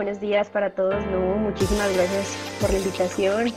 [0.00, 0.94] Buenos días para todos.
[1.08, 3.52] No, muchísimas gracias por la invitación.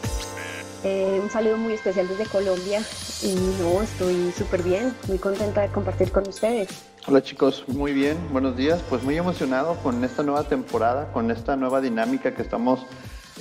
[0.83, 2.81] Eh, un saludo muy especial desde Colombia
[3.21, 6.83] y no, estoy súper bien, muy contenta de compartir con ustedes.
[7.07, 8.83] Hola chicos, muy bien, buenos días.
[8.89, 12.85] Pues muy emocionado con esta nueva temporada, con esta nueva dinámica que estamos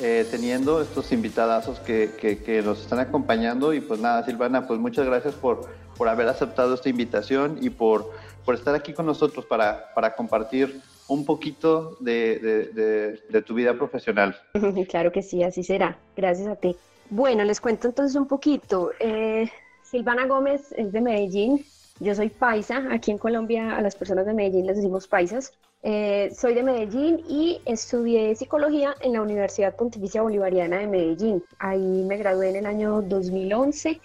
[0.01, 3.75] eh, teniendo, estos invitadazos que, que, nos están acompañando.
[3.75, 8.13] Y pues nada, Silvana, pues muchas gracias por, por haber aceptado esta invitación y por,
[8.45, 10.81] por estar aquí con nosotros para, para compartir
[11.13, 14.37] un poquito de, tu vida profesional.
[14.89, 15.97] Claro que sí, así será.
[16.17, 16.77] Gracias a ti.
[17.11, 18.91] Bueno, les cuento entonces un poquito.
[18.99, 19.51] Eh,
[19.83, 21.65] Silvana Gómez es de Medellín.
[22.01, 22.87] Yo soy paisa.
[22.91, 25.53] Aquí en Colombia a las personas de Medellín les decimos paisas.
[25.83, 31.43] Eh, soy de Medellín y estudié psicología en la Universidad Pontificia Bolivariana de Medellín.
[31.59, 34.01] Ahí me gradué en el año 2011.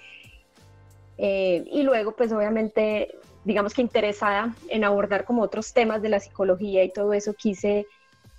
[1.20, 3.16] Eh, y luego, pues obviamente
[3.48, 7.88] digamos que interesada en abordar como otros temas de la psicología y todo eso, quise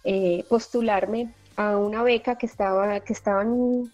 [0.05, 3.91] eh, postularme a una beca que estaba, que estaban,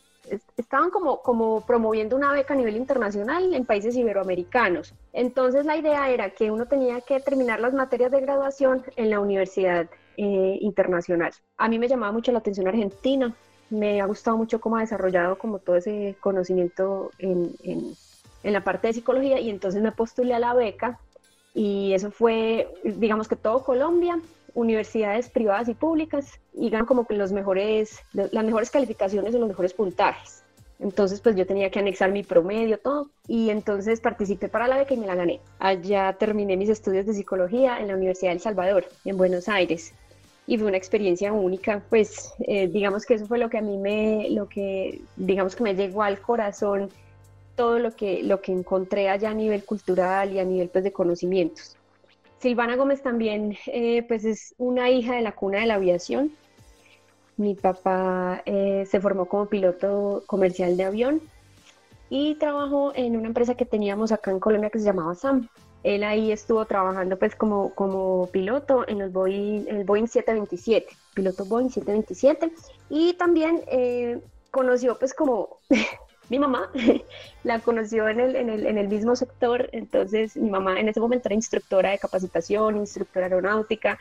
[0.56, 4.92] estaban como, como promoviendo una beca a nivel internacional en países iberoamericanos.
[5.12, 9.20] Entonces la idea era que uno tenía que terminar las materias de graduación en la
[9.20, 11.32] universidad eh, internacional.
[11.58, 13.32] A mí me llamaba mucho la atención Argentina,
[13.70, 17.94] me ha gustado mucho cómo ha desarrollado como todo ese conocimiento en, en
[18.44, 21.00] en la parte de psicología y entonces me postulé a la beca
[21.54, 24.20] y eso fue, digamos que todo Colombia,
[24.54, 29.48] universidades privadas y públicas y ganan como que los mejores, las mejores calificaciones y los
[29.48, 30.42] mejores puntajes.
[30.80, 33.08] Entonces, pues yo tenía que anexar mi promedio, todo.
[33.28, 35.40] Y entonces participé para la beca y me la gané.
[35.60, 39.92] Allá terminé mis estudios de psicología en la Universidad del Salvador, en Buenos Aires.
[40.46, 43.78] Y fue una experiencia única, pues eh, digamos que eso fue lo que a mí
[43.78, 46.90] me, lo que, digamos que me llegó al corazón
[47.56, 50.92] todo lo que, lo que encontré allá a nivel cultural y a nivel pues, de
[50.92, 51.76] conocimientos.
[52.38, 56.32] Silvana Gómez también eh, pues es una hija de la cuna de la aviación.
[57.36, 61.22] Mi papá eh, se formó como piloto comercial de avión
[62.10, 65.48] y trabajó en una empresa que teníamos acá en Colombia que se llamaba SAM.
[65.84, 71.44] Él ahí estuvo trabajando pues como, como piloto en, los Boeing, el Boeing 727, piloto
[71.44, 72.52] Boeing 727
[72.88, 74.20] y también eh,
[74.50, 75.58] conoció pues como
[76.30, 76.70] mi mamá
[77.44, 81.00] la conoció en el, en, el, en el, mismo sector, entonces mi mamá en ese
[81.00, 83.98] momento era instructora de capacitación, instructora aeronáutica,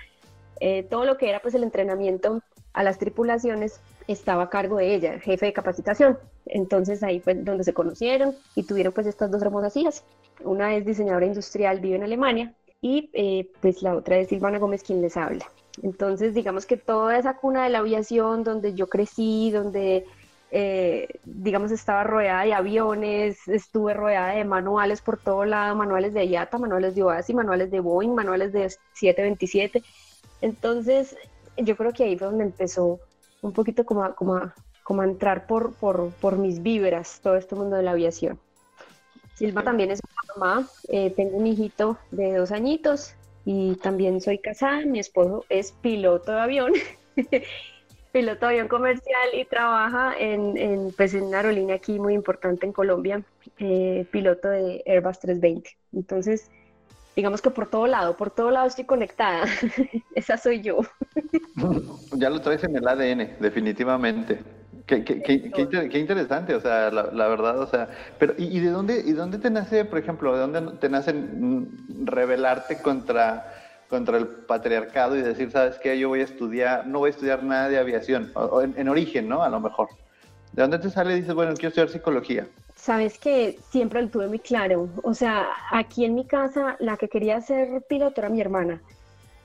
[0.60, 2.42] eh, todo lo que era pues el entrenamiento
[2.74, 6.18] a las tripulaciones estaba a cargo de ella, jefe de capacitación.
[6.46, 10.04] Entonces ahí fue donde se conocieron y tuvieron pues estas dos hermosas hijas.
[10.44, 14.84] Una es diseñadora industrial, vive en Alemania y eh, pues la otra es Silvana Gómez
[14.84, 15.46] quien les habla.
[15.82, 20.06] Entonces digamos que toda esa cuna de la aviación donde yo crecí, donde
[20.56, 26.26] eh, digamos, estaba rodeada de aviones, estuve rodeada de manuales por todo lado, manuales de
[26.26, 29.82] IATA, manuales de OASI, manuales de Boeing, manuales de 727.
[30.42, 31.18] Entonces,
[31.58, 33.00] yo creo que ahí fue donde empezó
[33.42, 34.40] un poquito como a, como
[34.84, 38.38] como a entrar por, por, por, mis víveras todo este mundo de la aviación.
[39.34, 40.02] Silva también es
[40.38, 43.16] mamá, eh, tengo un hijito de dos añitos
[43.46, 46.74] y también soy casada, mi esposo es piloto de avión
[48.14, 52.72] piloto avión comercial y trabaja en, en, pues en una aerolínea aquí muy importante en
[52.72, 53.24] Colombia,
[53.58, 55.76] eh, piloto de Airbus 320.
[55.94, 56.52] Entonces,
[57.16, 59.46] digamos que por todo lado, por todo lado estoy conectada.
[60.16, 60.82] Esa soy yo.
[62.14, 64.40] ya lo traes en el ADN, definitivamente.
[64.86, 67.88] Qué, qué, qué, qué interesante, o sea, la, la, verdad, o sea,
[68.20, 71.16] pero ¿y, de dónde y dónde te nace, por ejemplo, de dónde te nace
[72.04, 75.98] rebelarte contra contra el patriarcado y decir, ¿sabes qué?
[75.98, 79.44] Yo voy a estudiar, no voy a estudiar nada de aviación, o, en, origen, ¿no?
[79.44, 79.90] A lo mejor.
[80.52, 82.48] ¿De dónde te sale y dices, bueno, quiero estudiar psicología?
[82.76, 84.90] Sabes que siempre lo tuve muy claro.
[85.04, 88.82] O sea, aquí en mi casa, la que quería ser piloto era mi hermana.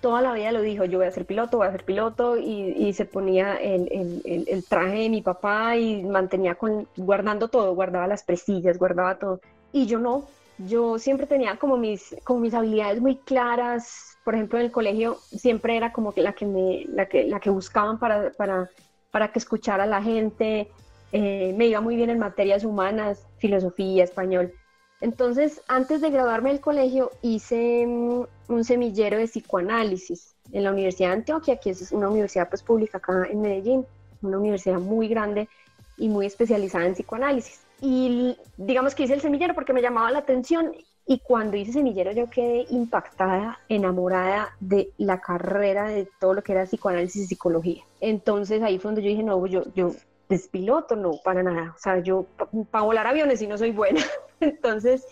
[0.01, 2.93] Toda la vida lo dijo, yo voy a ser piloto, voy a ser piloto, y,
[2.93, 8.23] se ponía el, el, traje de mi papá y mantenía con, guardando todo, guardaba las
[8.23, 9.41] presillas, guardaba todo.
[9.73, 10.25] Y yo no,
[10.59, 15.17] yo siempre tenía como mis, como mis habilidades muy claras, por ejemplo, en el colegio
[15.35, 18.69] siempre era como que la que, me, la que, la que buscaban para, para,
[19.11, 20.69] para que escuchara a la gente,
[21.13, 24.53] eh, me iba muy bien en materias humanas, filosofía, español.
[25.01, 31.09] Entonces, antes de graduarme del colegio, hice mm, un semillero de psicoanálisis en la Universidad
[31.09, 33.87] de Antioquia, que es una universidad pues, pública acá en Medellín,
[34.21, 35.49] una universidad muy grande
[35.97, 37.63] y muy especializada en psicoanálisis.
[37.81, 40.75] Y digamos que hice el semillero porque me llamaba la atención
[41.11, 46.53] y cuando hice semillero yo quedé impactada, enamorada de la carrera de todo lo que
[46.53, 47.83] era psicoanálisis y psicología.
[47.99, 49.95] Entonces ahí fue donde yo dije, no, yo, yo
[50.29, 51.73] despiloto, no, para nada.
[51.75, 52.27] O sea, yo
[52.71, 54.03] para volar aviones y no soy buena.
[54.41, 55.07] Entonces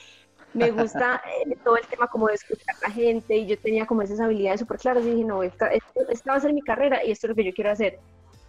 [0.52, 3.86] me gusta eh, todo el tema como de escuchar a la gente y yo tenía
[3.86, 5.70] como esas habilidades súper claras y dije, no, esta,
[6.28, 7.98] va a ser mi carrera y esto es lo que yo quiero hacer.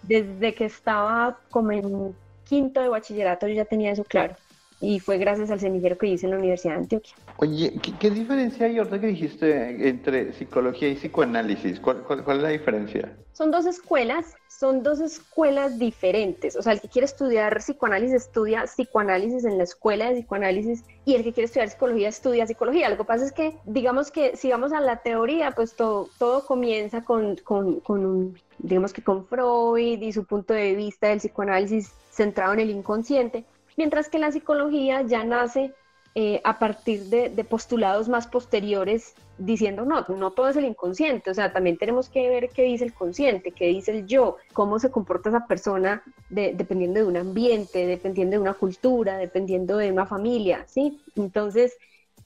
[0.04, 2.14] Desde que estaba como en
[2.44, 4.36] quinto de bachillerato yo ya tenía eso claro
[4.80, 7.16] y fue gracias al semillero que hice en la Universidad de Antioquia.
[7.38, 11.80] Oye, ¿qué, diferencia hay ahorita que dijiste entre psicología y psicoanálisis?
[11.80, 13.16] ¿Cuál, cuál, cuál es la diferencia?
[13.34, 16.56] Son dos escuelas, son dos escuelas diferentes.
[16.56, 21.16] O sea, el que quiere estudiar psicoanálisis estudia psicoanálisis en la escuela de psicoanálisis y
[21.16, 22.90] el que quiere estudiar psicología estudia psicología.
[22.90, 26.46] Lo que pasa es que, digamos que si vamos a la teoría, pues todo, todo
[26.46, 31.20] comienza con, con, con un, digamos que con Freud y su punto de vista del
[31.20, 33.46] psicoanálisis centrado en el inconsciente
[33.78, 35.74] mientras que la psicología ya nace
[36.16, 41.34] eh, a partir de, postulados más posteriores diciendo, no, no todo es el inconsciente, o
[41.36, 44.90] sea, también tenemos que ver qué dice el consciente, qué dice el yo, cómo se
[44.90, 50.66] comporta esa persona dependiendo de un ambiente, dependiendo de una cultura, dependiendo de una familia,
[50.68, 51.00] ¿sí?
[51.16, 51.78] Entonces,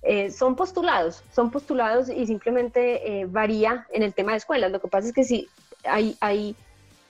[0.03, 4.71] eh, son postulados, son postulados y simplemente eh, varía en el tema de escuelas.
[4.71, 5.49] Lo que pasa es que sí,
[5.83, 6.55] hay, hay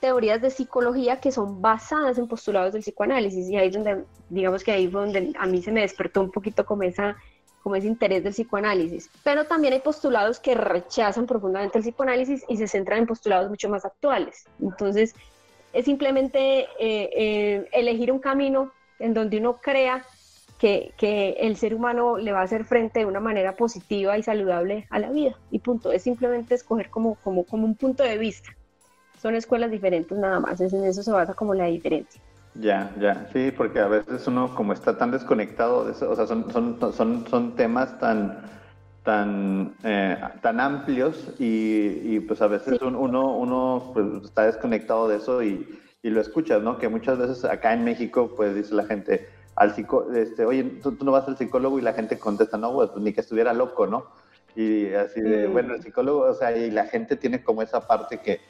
[0.01, 4.63] teorías de psicología que son basadas en postulados del psicoanálisis y ahí es donde, digamos
[4.63, 7.15] que ahí fue donde a mí se me despertó un poquito como, esa,
[7.61, 9.11] como ese interés del psicoanálisis.
[9.23, 13.69] Pero también hay postulados que rechazan profundamente el psicoanálisis y se centran en postulados mucho
[13.69, 14.45] más actuales.
[14.59, 15.15] Entonces,
[15.71, 20.03] es simplemente eh, eh, elegir un camino en donde uno crea
[20.57, 24.23] que, que, el ser humano le va a hacer frente de una manera positiva y
[24.23, 25.37] saludable a la vida.
[25.51, 28.49] Y punto, es simplemente escoger como, como, como un punto de vista
[29.21, 32.19] son escuelas diferentes nada más, es en eso se basa como la diferencia.
[32.55, 36.27] Ya, ya, sí, porque a veces uno como está tan desconectado de eso, o sea,
[36.27, 38.39] son, son, son, son temas tan,
[39.03, 45.17] tan, eh, tan amplios y, y, pues a veces uno, uno pues, está desconectado de
[45.17, 46.77] eso y, y, lo escuchas, ¿no?
[46.77, 50.97] Que muchas veces acá en México pues dice la gente, al psico, este, oye, ¿tú,
[51.03, 54.07] no vas al psicólogo y la gente contesta, no, pues, ni que estuviera loco, ¿no?
[54.55, 58.17] Y así de, bueno, el psicólogo, o sea, y la gente tiene como esa parte
[58.19, 58.41] que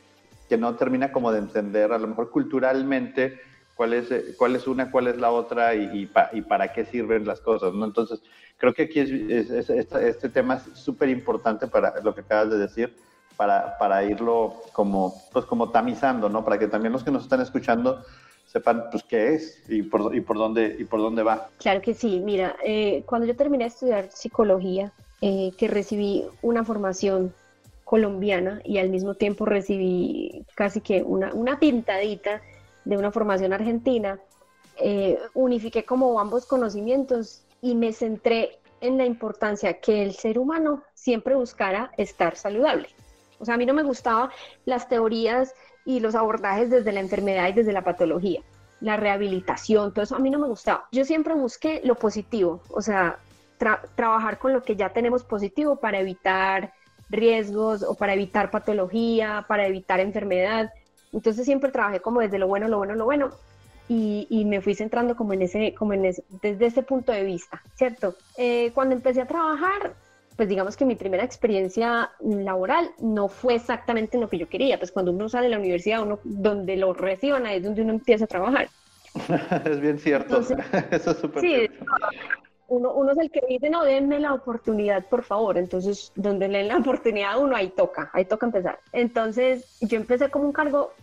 [0.51, 3.39] que no termina como de entender a lo mejor culturalmente
[3.74, 7.25] cuál es, eh, cuál es una, cuál es la otra y, y, para qué sirven
[7.25, 7.86] las cosas, ¿no?
[7.86, 8.21] Entonces,
[8.57, 12.94] creo que aquí es, este, tema es súper importante para lo que acabas de decir,
[13.38, 16.44] para, para irlo como, pues como tamizando, ¿no?
[16.44, 18.04] Para que también los que nos están escuchando
[18.45, 21.47] sepan pues qué es y por, y por, dónde, y por dónde va.
[21.59, 26.65] Claro que sí, mira, eh, cuando yo terminé de estudiar psicología, eh, que recibí una
[26.65, 27.33] formación
[27.91, 32.41] colombiana y al mismo tiempo recibí casi que una, una pintadita
[32.85, 34.17] de una formación argentina,
[34.77, 40.83] eh, unifiqué como ambos conocimientos y me centré en la importancia que el ser humano
[40.93, 42.88] siempre buscara estar saludable.
[43.39, 44.29] O sea, a mí no me gustaban
[44.63, 45.53] las teorías
[45.83, 48.41] y los abordajes desde la enfermedad y desde la patología,
[48.79, 50.87] la rehabilitación, todo eso a mí no me gustaba.
[50.94, 53.19] Yo siempre busqué lo positivo, o sea,
[53.95, 56.71] trabajar con lo que ya tenemos positivo para evitar
[57.11, 60.71] riesgos o para evitar patología, para evitar enfermedad.
[61.13, 63.31] Entonces siempre trabajé como desde lo bueno, lo bueno, lo bueno
[63.91, 67.25] y, y me fui centrando como en ese, como en ese, desde ese punto de
[67.25, 68.15] vista, ¿cierto?
[68.37, 69.94] Eh, cuando empecé a trabajar,
[70.37, 74.94] pues digamos que mi primera experiencia laboral no fue exactamente lo que yo quería, pues
[74.94, 78.27] cuando uno sale de la universidad, uno donde lo reciban es donde uno empieza a
[78.27, 78.69] trabajar.
[79.65, 80.39] es bien cierto,
[80.91, 81.69] eso es súper sí,
[82.71, 85.57] uno, uno es el que dice, no, denme la oportunidad, por favor.
[85.57, 88.80] Entonces, donde le den la oportunidad a uno, ahí toca, ahí toca empezar.
[88.94, 90.94] Entonces, yo empecé como un cargo,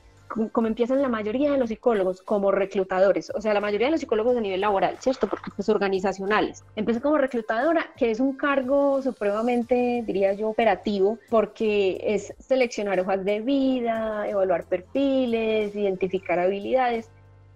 [0.51, 3.31] como, empiezan la mayoría de los psicólogos, como reclutadores.
[3.35, 5.29] O sea, la mayoría de los psicólogos a nivel laboral, ¿cierto?
[5.29, 6.65] Porque pues organizacionales.
[6.75, 13.27] Empecé como reclutadora, que es un cargo supremamente, diría yo, operativo, porque es seleccionar hojas
[13.27, 17.11] de vida, evaluar perfiles, identificar habilidades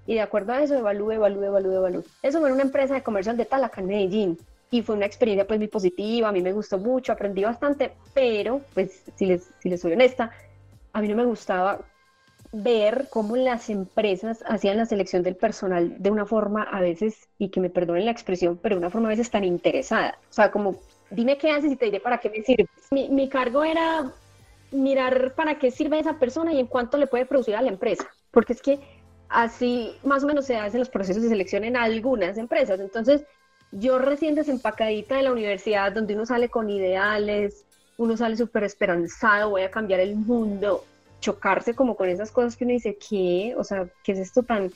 [0.07, 2.05] y de acuerdo a eso evalúe, evalúe, evalúe, evalúe.
[2.23, 4.39] Eso fue en una empresa de comercio de tal en Medellín
[4.71, 8.63] y fue una experiencia pues muy positiva, a mí me gustó mucho, aprendí bastante, pero
[8.75, 10.33] pues si les, si les soy honesta,
[10.93, 11.81] a mí no me gustaba
[12.53, 17.49] ver cómo las empresas hacían la selección del personal de una forma a veces, y
[17.49, 20.19] que me perdonen la expresión, pero de una forma a veces tan interesada.
[20.31, 20.77] O sea, como,
[21.11, 22.67] dime qué haces y te diré para qué me sirve.
[22.91, 24.13] Mi, mi cargo era
[24.71, 28.07] mirar para qué sirve esa persona y en cuánto le puede producir a la empresa.
[28.31, 28.81] Porque es que
[29.33, 32.79] Así más o menos se hacen los procesos de selección en algunas empresas.
[32.81, 33.23] Entonces,
[33.71, 37.65] yo recién desempacadita de la universidad, donde uno sale con ideales,
[37.97, 40.85] uno sale súper esperanzado, voy a cambiar el mundo,
[41.21, 43.55] chocarse como con esas cosas que uno dice, ¿qué?
[43.57, 44.71] O sea, ¿qué es esto tan,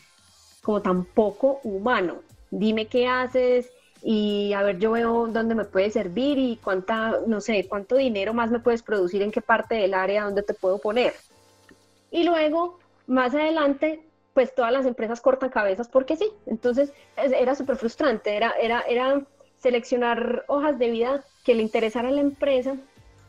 [0.63, 2.23] como tan poco humano?
[2.51, 3.71] Dime qué haces
[4.03, 8.33] y a ver, yo veo dónde me puede servir y cuánta, no sé, cuánto dinero
[8.33, 11.13] más me puedes producir, en qué parte del área donde te puedo poner.
[12.11, 14.01] Y luego, más adelante,
[14.37, 16.31] pues todas las empresas cortan cabezas porque sí.
[16.45, 19.23] Entonces era súper frustrante, era, era, era
[19.57, 22.76] seleccionar hojas de vida que le interesara a la empresa,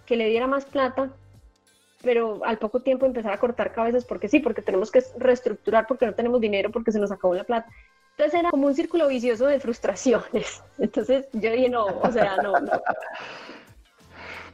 [0.06, 1.10] que le diera más plata,
[2.04, 6.06] pero al poco tiempo empezar a cortar cabezas porque sí, porque tenemos que reestructurar, porque
[6.06, 7.70] no tenemos dinero, porque se nos acabó la plata.
[8.18, 10.62] Entonces era como un círculo vicioso de frustraciones.
[10.78, 12.82] Entonces yo dije, no, o sea, no, no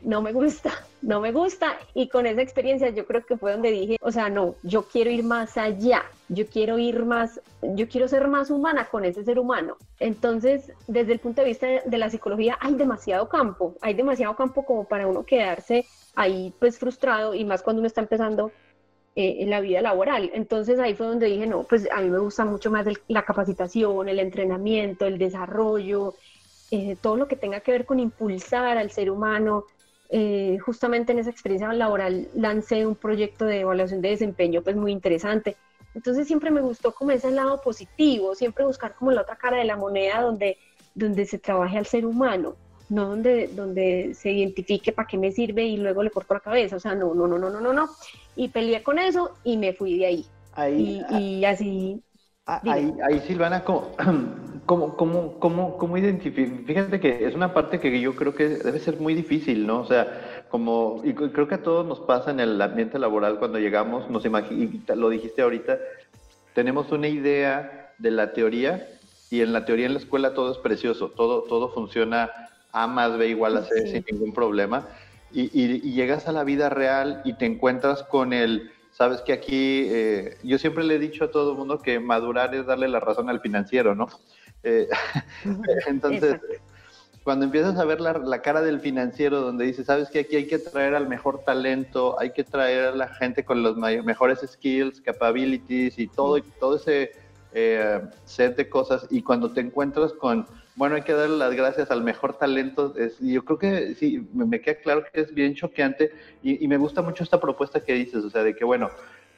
[0.03, 1.77] no me gusta, no me gusta.
[1.93, 5.09] Y con esa experiencia yo creo que fue donde dije, o sea, no, yo quiero
[5.09, 9.39] ir más allá, yo quiero ir más, yo quiero ser más humana con ese ser
[9.39, 9.77] humano.
[9.99, 14.65] Entonces, desde el punto de vista de la psicología, hay demasiado campo, hay demasiado campo
[14.65, 18.51] como para uno quedarse ahí pues frustrado y más cuando uno está empezando
[19.15, 20.31] eh, en la vida laboral.
[20.33, 24.09] Entonces ahí fue donde dije, no, pues a mí me gusta mucho más la capacitación,
[24.09, 26.15] el entrenamiento, el desarrollo,
[26.71, 29.65] eh, todo lo que tenga que ver con impulsar al ser humano,
[30.09, 34.91] eh, justamente en esa experiencia laboral lancé un proyecto de evaluación de desempeño pues muy
[34.91, 35.57] interesante.
[35.95, 39.65] Entonces siempre me gustó como ese lado positivo, siempre buscar como la otra cara de
[39.65, 40.57] la moneda donde,
[40.95, 42.55] donde se trabaje al ser humano,
[42.89, 46.75] no donde, donde se identifique para qué me sirve y luego le corto la cabeza.
[46.75, 47.89] O sea, no, no, no, no, no, no, no.
[48.35, 50.25] Y peleé con eso y me fui de ahí.
[50.53, 52.12] ahí y, y así Ah,
[52.45, 53.95] ahí, ahí, Silvana, ¿cómo,
[54.65, 58.99] cómo, cómo, cómo, cómo Fíjate que es una parte que yo creo que debe ser
[58.99, 59.81] muy difícil, ¿no?
[59.81, 63.59] O sea, como, y creo que a todos nos pasa en el ambiente laboral cuando
[63.59, 65.77] llegamos, nos y lo dijiste ahorita,
[66.53, 68.87] tenemos una idea de la teoría
[69.29, 72.29] y en la teoría en la escuela todo es precioso, todo, todo funciona
[72.71, 74.87] A más B igual a C sin ningún problema.
[75.31, 79.87] Y, y llegas a la vida real y te encuentras con el Sabes que aquí
[79.89, 82.99] eh, yo siempre le he dicho a todo el mundo que madurar es darle la
[82.99, 84.07] razón al financiero, ¿no?
[84.61, 84.87] Eh,
[85.87, 86.39] entonces,
[87.23, 90.59] cuando empiezas a ver la, cara del financiero, donde dice, sabes que aquí hay que
[90.59, 95.97] traer al mejor talento, hay que traer a la gente con los mejores skills, capabilities
[95.97, 97.13] y todo, todo ese
[97.53, 100.45] eh, set de cosas, y cuando te encuentras con
[100.75, 102.93] bueno, hay que darle las gracias al mejor talento.
[102.97, 106.11] Es, yo creo que sí, me, queda claro que es bien choqueante
[106.41, 108.89] y, me gusta mucho esta propuesta que dices, o sea, de que, bueno,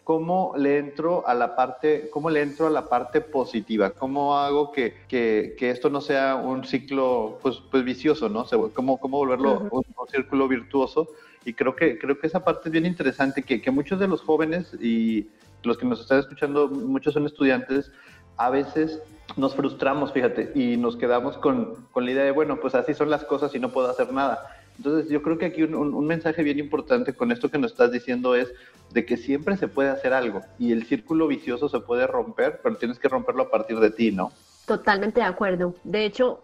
[0.04, 3.92] ¿cómo le entro a la parte, cómo le entro a la parte positiva?
[3.92, 8.46] ¿Cómo hago que, que, que esto no sea un ciclo, pues, pues vicioso, ¿no?
[8.74, 11.10] ¿Cómo, cómo volverlo un, círculo virtuoso?
[11.44, 14.22] Y creo que, creo que esa parte es bien interesante, que, que muchos de los
[14.22, 15.28] jóvenes y
[15.64, 17.92] los que nos están escuchando, muchos son estudiantes,
[18.38, 19.02] a veces
[19.38, 23.10] nos frustramos, fíjate, y nos quedamos con, con, la idea de, bueno, pues así son
[23.10, 24.48] las cosas y no puedo hacer nada.
[24.78, 27.92] Entonces yo creo que aquí un, un, mensaje bien importante con esto que nos estás
[27.92, 28.54] diciendo es
[28.92, 32.76] de que siempre se puede hacer algo y el círculo vicioso se puede romper, pero
[32.76, 34.32] tienes que romperlo a partir de ti, ¿no?
[34.66, 35.76] Totalmente de acuerdo.
[35.84, 36.44] De hecho,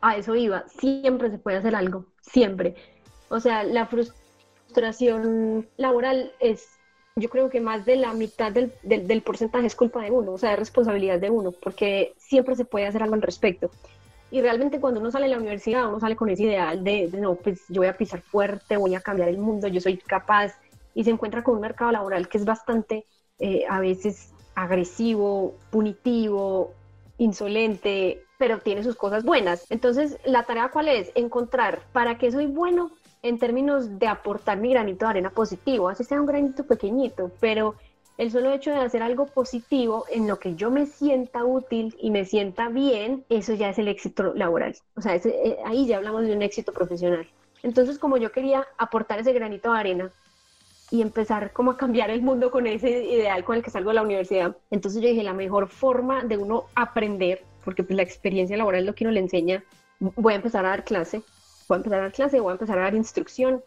[0.00, 2.74] a eso iba, siempre se puede hacer algo, siempre.
[3.28, 6.78] O sea, la frustración laboral es
[7.16, 10.38] yo creo que más de la mitad del, del, porcentaje es culpa de uno, o
[10.38, 13.70] sea, es responsabilidad de uno, porque siempre se puede hacer algo al respecto.
[14.30, 17.34] Y realmente cuando uno sale de la universidad, uno sale con ese ideal de, no,
[17.34, 20.54] pues yo voy a pisar fuerte, voy a cambiar el mundo, yo soy capaz,
[20.94, 23.04] y se encuentra con un mercado laboral que es bastante
[23.38, 26.72] eh, a veces agresivo, punitivo,
[27.18, 29.66] insolente, pero tiene sus cosas buenas.
[29.70, 31.12] Entonces, la tarea cuál es?
[31.14, 32.90] Encontrar para qué soy bueno
[33.22, 37.76] en términos de aportar mi granito de arena positivo, así sea un granito pequeñito, pero
[38.18, 42.10] el solo hecho de hacer algo positivo en lo que yo me sienta útil y
[42.10, 44.76] me sienta bien, eso ya es el éxito laboral.
[44.96, 47.26] O sea, eh, ahí ya hablamos de un éxito profesional.
[47.62, 50.10] Entonces, como yo quería aportar ese granito de arena
[50.90, 53.94] y empezar como a cambiar el mundo con ese ideal con el que salgo de
[53.94, 58.56] la universidad, entonces yo dije, la mejor forma de uno aprender, porque pues la experiencia
[58.56, 59.64] laboral es lo que uno le enseña,
[60.00, 61.22] voy a empezar a dar clase
[61.72, 63.62] voy a empezar a dar clase, voy a empezar a dar instrucción,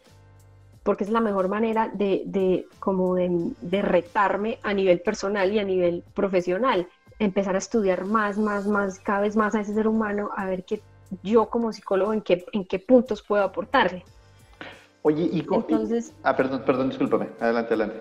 [0.84, 5.64] porque es la mejor manera de, de como de, retarme a nivel personal y a
[5.64, 6.86] nivel profesional.
[7.18, 10.64] Empezar a estudiar más, más, más, cada vez más a ese ser humano, a ver
[10.64, 10.80] qué
[11.22, 14.04] yo como psicólogo en qué, en qué puntos puedo aportarle.
[15.02, 16.12] Oye, y entonces...
[16.22, 17.28] ah, perdón, perdón, discúlpame.
[17.40, 18.00] Adelante, adelante.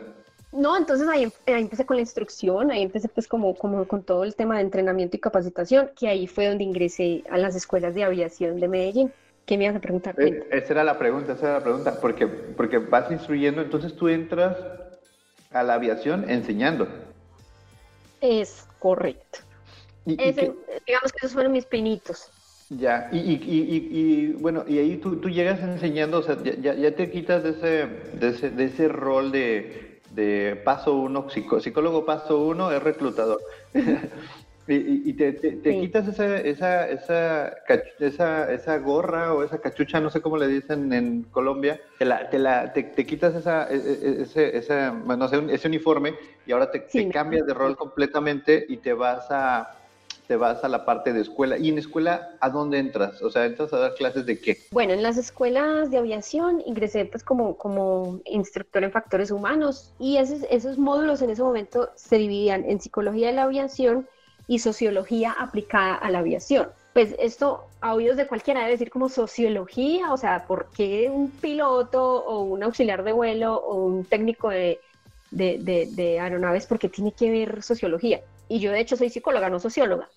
[0.52, 4.24] No, entonces ahí, ahí, empecé con la instrucción, ahí empecé pues como, como con todo
[4.24, 8.04] el tema de entrenamiento y capacitación, que ahí fue donde ingresé a las escuelas de
[8.04, 9.12] aviación de Medellín.
[9.46, 10.16] ¿Qué me ibas a preguntar?
[10.18, 14.08] Eh, esa era la pregunta, esa era la pregunta, porque, porque vas instruyendo, entonces tú
[14.08, 14.58] entras
[15.52, 16.88] a la aviación enseñando.
[18.22, 19.40] Es correcto.
[20.06, 22.32] digamos que esos fueron mis pinitos.
[22.70, 26.74] Ya, y, y, y, y, bueno, y ahí tú, tú llegas enseñando, o sea, ya,
[26.74, 27.88] ya te quitas de ese,
[28.18, 33.40] de ese, de ese rol de, de paso uno, psicólogo paso uno es reclutador.
[34.68, 37.54] Y, te, te, quitas esa, esa, esa,
[38.00, 42.28] esa, esa, gorra o esa cachucha, no sé cómo le dicen en Colombia, te, la,
[42.32, 46.16] te, la, te, quitas esa, e, e, ese, ese, bueno, ese uniforme
[46.48, 49.78] y ahora te, cambias de rol completamente y te vas a,
[50.28, 51.60] te vas a la parte de escuela.
[51.60, 53.22] ¿Y en escuela a dónde entras?
[53.22, 54.58] O sea, ¿entras a dar clases de qué?
[54.72, 60.18] Bueno, en las escuelas de aviación ingresé pues como, como instructor en factores humanos y
[60.18, 64.08] esos, esos módulos en ese momento se dividían en psicología de la aviación
[64.48, 66.70] y sociología aplicada a la aviación.
[66.94, 71.30] Pues esto a oídos de cualquiera debe decir como sociología, o sea, ¿por qué un
[71.30, 74.80] piloto o un auxiliar de vuelo o un técnico de,
[75.32, 78.22] de, de, de aeronaves, por qué tiene que ver sociología?
[78.48, 80.10] y yo de hecho soy psicóloga, no socióloga,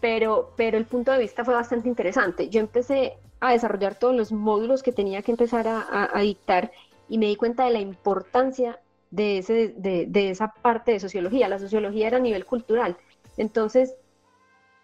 [0.00, 2.48] pero, pero el punto de vista fue bastante interesante.
[2.48, 6.72] Yo empecé a desarrollar todos los módulos que tenía que empezar a, dictar
[7.08, 8.80] y me di cuenta de la importancia
[9.10, 11.48] de, ese, de, de, esa parte de sociología.
[11.48, 12.96] La sociología era a nivel cultural.
[13.36, 13.94] Entonces,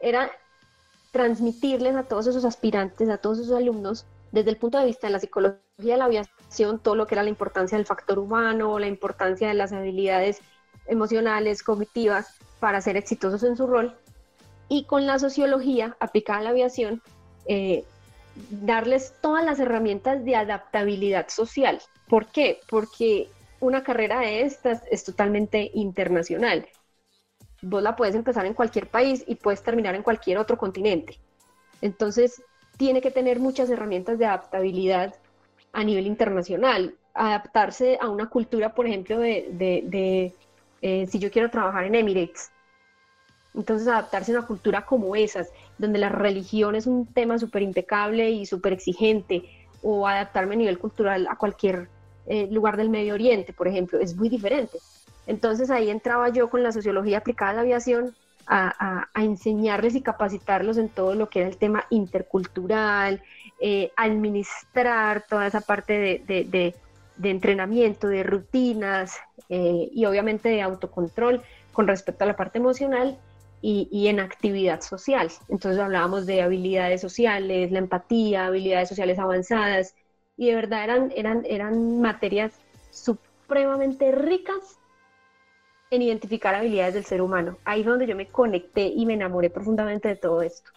[0.00, 0.30] era
[1.12, 5.12] transmitirles a todos esos aspirantes, a todos esos alumnos, desde el punto de vista de
[5.12, 8.86] la psicología de la aviación, todo lo que era la importancia del factor humano, la
[8.86, 10.40] importancia de las habilidades
[10.86, 13.96] emocionales, cognitivas, para ser exitosos en su rol.
[14.68, 17.02] Y con la sociología aplicada a la aviación,
[17.46, 17.84] eh,
[18.50, 21.80] darles todas las herramientas de adaptabilidad social.
[22.08, 22.60] ¿Por qué?
[22.68, 23.28] Porque
[23.58, 26.68] una carrera de estas es totalmente internacional.
[27.62, 31.18] Vos la puedes empezar en cualquier país y puedes terminar en cualquier otro continente.
[31.80, 32.42] Entonces,
[32.76, 35.14] tiene que tener muchas herramientas de adaptabilidad
[35.72, 36.94] a nivel internacional.
[37.14, 40.32] Adaptarse a una cultura, por ejemplo, de
[40.82, 42.50] eh, si yo quiero trabajar en Emirates.
[43.54, 48.30] Entonces adaptarse a una cultura como esas, donde la religión es un tema súper impecable
[48.30, 49.42] y súper exigente,
[49.82, 51.88] o adaptarme a nivel cultural a cualquier
[52.26, 54.78] eh, lugar del Medio Oriente, por ejemplo, es muy diferente.
[55.26, 58.14] Entonces ahí entraba yo con la sociología aplicada a la aviación
[58.46, 63.22] a, enseñarles y capacitarlos en todo lo que era el tema intercultural,
[63.60, 66.74] eh, administrar toda esa parte de
[67.20, 69.18] de entrenamiento, de rutinas
[69.50, 71.42] eh, y obviamente de autocontrol
[71.72, 73.18] con respecto a la parte emocional
[73.62, 75.30] y, en actividad social.
[75.50, 79.94] Entonces hablábamos de habilidades sociales, la empatía, habilidades sociales avanzadas
[80.38, 82.54] y de verdad eran, eran, eran materias
[82.90, 84.78] supremamente ricas
[85.90, 87.58] en identificar habilidades del ser humano.
[87.64, 90.70] Ahí fue donde yo me conecté y me enamoré profundamente de todo esto.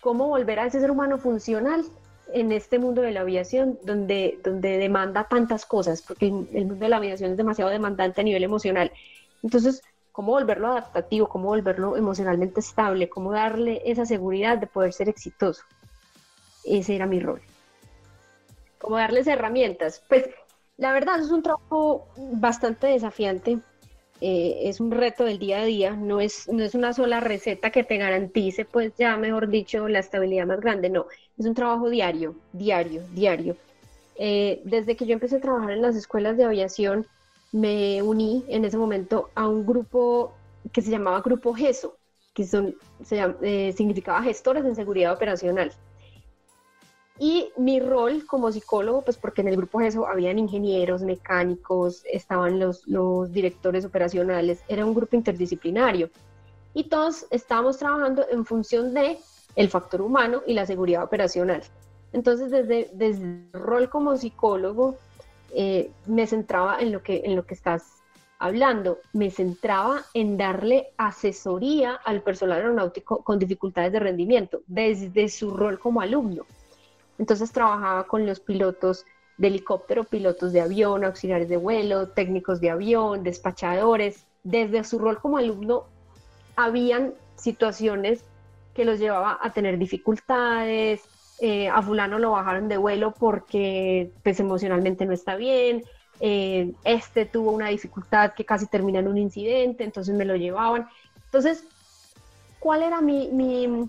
[0.00, 1.84] ¿Cómo volver a ese ser humano funcional?
[2.32, 6.88] en este mundo de la aviación donde, donde demanda tantas cosas, porque el mundo de
[6.88, 8.90] la aviación es demasiado demandante a nivel emocional.
[9.42, 11.28] Entonces, ¿cómo volverlo adaptativo?
[11.28, 13.08] ¿Cómo volverlo emocionalmente estable?
[13.08, 15.62] ¿Cómo darle esa seguridad de poder ser exitoso?
[16.64, 17.42] Ese era mi rol.
[18.78, 20.02] ¿Cómo darles herramientas?
[20.08, 20.28] Pues
[20.76, 23.58] la verdad es un trabajo bastante desafiante
[24.24, 27.70] eh, es un reto del día a día, no es, no es una sola receta
[27.70, 31.06] que te garantice, pues ya mejor dicho, la estabilidad más grande, no,
[31.36, 33.56] es un trabajo diario, diario, diario.
[34.14, 37.04] Eh, desde que yo empecé a trabajar en las escuelas de aviación,
[37.50, 40.32] me uní en ese momento a un grupo
[40.72, 41.96] que se llamaba Grupo GESO,
[42.32, 42.76] que son,
[43.10, 45.72] eh, significaba gestores en seguridad operacional.
[47.18, 52.58] Y mi rol como psicólogo, pues porque en el grupo ESO habían ingenieros, mecánicos, estaban
[52.58, 56.10] los, los directores operacionales, era un grupo interdisciplinario.
[56.74, 59.18] Y todos estábamos trabajando en función de
[59.56, 61.62] el factor humano y la seguridad operacional.
[62.12, 64.96] Entonces, desde, desde el rol como psicólogo,
[65.54, 68.02] eh, me centraba en lo, que, en lo que estás
[68.38, 75.50] hablando, me centraba en darle asesoría al personal aeronáutico con dificultades de rendimiento, desde su
[75.56, 76.44] rol como alumno.
[77.22, 79.06] Entonces trabajaba con los pilotos
[79.38, 84.26] de helicóptero, pilotos de avión, auxiliares de vuelo, técnicos de avión, despachadores.
[84.42, 85.84] Desde su rol como alumno,
[86.56, 88.24] habían situaciones
[88.74, 91.02] que los llevaba a tener dificultades,
[91.40, 95.84] eh, a fulano lo bajaron de vuelo porque pues emocionalmente no está bien,
[96.18, 100.88] eh, este tuvo una dificultad que casi termina en un incidente, entonces me lo llevaban.
[101.26, 101.62] Entonces,
[102.58, 103.88] ¿cuál era mi, mi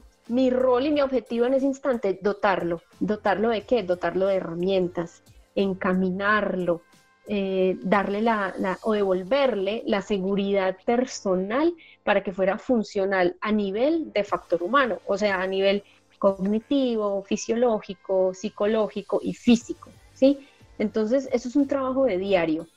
[0.49, 2.81] rol y mi objetivo en ese instante, dotarlo.
[2.99, 3.83] ¿Dotarlo de qué?
[3.83, 5.23] Dotarlo de herramientas,
[5.55, 6.81] encaminarlo,
[7.25, 14.25] eh, darle la, o devolverle la seguridad personal para que fuera funcional a nivel de
[14.25, 15.83] factor humano, o sea, a nivel
[16.19, 20.39] cognitivo, fisiológico, psicológico y físico, ¿sí?
[20.79, 22.67] Entonces, eso es un trabajo de diario.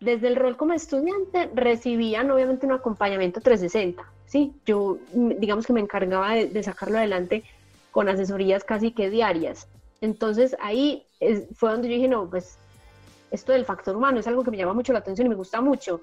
[0.00, 5.80] Desde el rol como estudiante recibían obviamente un acompañamiento 360, sí, yo digamos que me
[5.80, 7.44] encargaba de, sacarlo adelante
[7.92, 9.68] con asesorías casi que diarias.
[10.00, 11.06] Entonces ahí
[11.54, 12.58] fue donde yo dije, no, pues
[13.30, 15.60] esto del factor humano es algo que me llama mucho la atención y me gusta
[15.60, 16.00] mucho.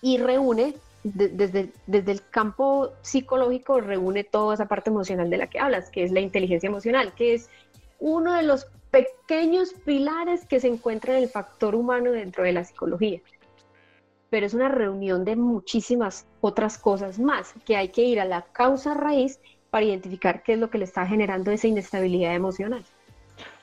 [0.00, 5.58] Y reúne, desde, desde el campo psicológico, reúne toda esa parte emocional de la que
[5.58, 7.50] hablas, que es la inteligencia emocional, que es
[7.98, 12.62] uno de los pequeños pilares que se encuentra en el factor humano dentro de la
[12.62, 13.20] psicología
[14.34, 18.42] pero es una reunión de muchísimas otras cosas más, que hay que ir a la
[18.42, 19.38] causa raíz
[19.70, 22.82] para identificar qué es lo que le está generando esa inestabilidad emocional.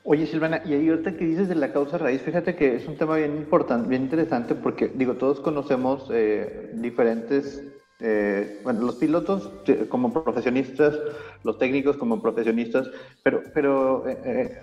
[0.06, 2.96] Oye, Silvana, y ahí ahorita que dices de la causa raíz, fíjate que es un
[2.96, 7.62] tema bien importante, bien interesante, porque digo, todos conocemos eh, diferentes,
[8.00, 10.98] eh, bueno, los pilotos eh, como profesionistas,
[11.44, 12.90] los técnicos como profesionistas,
[13.24, 14.06] pero, pero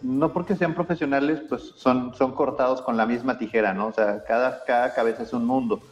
[0.01, 3.89] no porque sean profesionales, pues son, son cortados con la misma tijera, ¿no?
[3.89, 5.83] O sea, cada, cada cabeza es un mundo.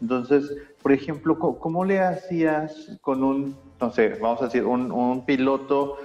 [0.00, 5.98] Entonces, por ejemplo, ¿cómo, le hacías con un, no sé, vamos a decir, un, piloto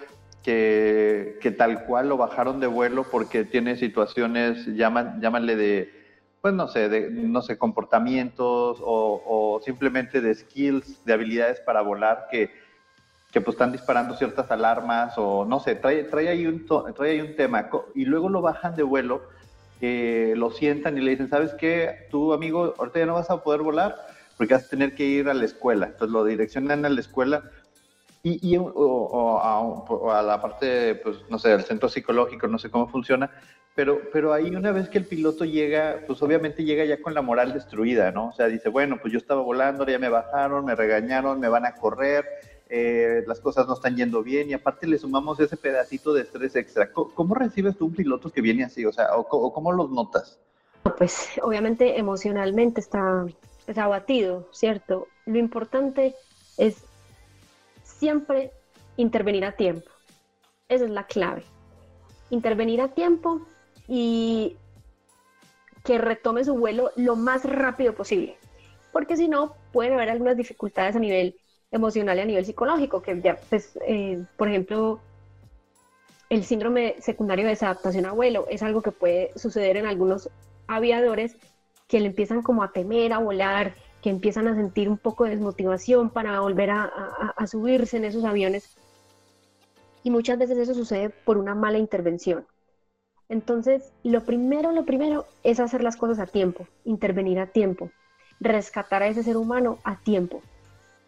[0.44, 6.00] que, tal cual lo bajaron de vuelo porque tiene situaciones, llaman, llámanle de,
[6.42, 12.28] pues no sé, de, no sé, comportamientos o, simplemente de skills, de habilidades para volar
[12.32, 12.50] que,
[13.32, 17.22] que pues están disparando ciertas alarmas o no sé, trae, trae, ahí, un, trae ahí
[17.22, 17.70] un tema.
[17.94, 19.24] Y luego lo bajan de vuelo,
[19.82, 22.08] eh, lo sientan y le dicen, ¿sabes qué?
[22.10, 23.96] Tu amigo, ahorita ya no vas a poder volar
[24.38, 25.88] porque vas a tener que ir a la escuela.
[25.88, 27.44] Entonces lo direccionan a la escuela
[28.24, 32.88] y, y o, a, la parte, pues, no sé, del centro psicológico, no sé cómo
[32.88, 33.30] funciona,
[33.76, 37.22] pero, pero ahí una vez que el piloto llega, pues obviamente llega ya con la
[37.22, 38.28] moral destruida, ¿no?
[38.28, 41.66] O sea, dice, bueno, pues yo estaba volando, ya me bajaron, me regañaron, me van
[41.66, 42.26] a correr,
[42.72, 46.56] eh, las cosas no están yendo bien y aparte le sumamos ese pedacito de estrés
[46.56, 46.92] extra.
[46.94, 48.86] ¿Cómo, recibes tú un piloto que viene así?
[48.86, 50.40] O sea, o, cómo los notas?
[50.98, 53.26] Pues obviamente emocionalmente está,
[53.66, 55.08] está abatido, ¿cierto?
[55.26, 56.16] Lo importante
[56.58, 56.84] es
[57.84, 58.52] siempre
[58.98, 59.90] intervenir a tiempo.
[60.68, 61.44] Esa es la clave.
[62.30, 63.42] Intervenir a tiempo
[63.88, 64.58] y
[65.84, 68.38] que retome su vuelo lo más rápido posible.
[68.92, 71.36] Porque si no, pueden haber algunas dificultades a nivel
[71.72, 75.00] emocional y a nivel psicológico, que ya, pues, eh, por ejemplo,
[76.30, 80.30] el síndrome secundario de desadaptación a vuelo es algo que puede suceder en algunos
[80.68, 81.36] aviadores
[81.88, 85.32] que le empiezan como a temer a volar, que empiezan a sentir un poco de
[85.32, 88.78] desmotivación para volver a, subirse en esos aviones.
[90.04, 92.46] Y muchas veces eso sucede por una mala intervención.
[93.28, 97.92] Entonces, lo primero, lo primero es hacer las cosas a tiempo, intervenir a tiempo,
[98.40, 100.42] rescatar a ese ser humano a tiempo.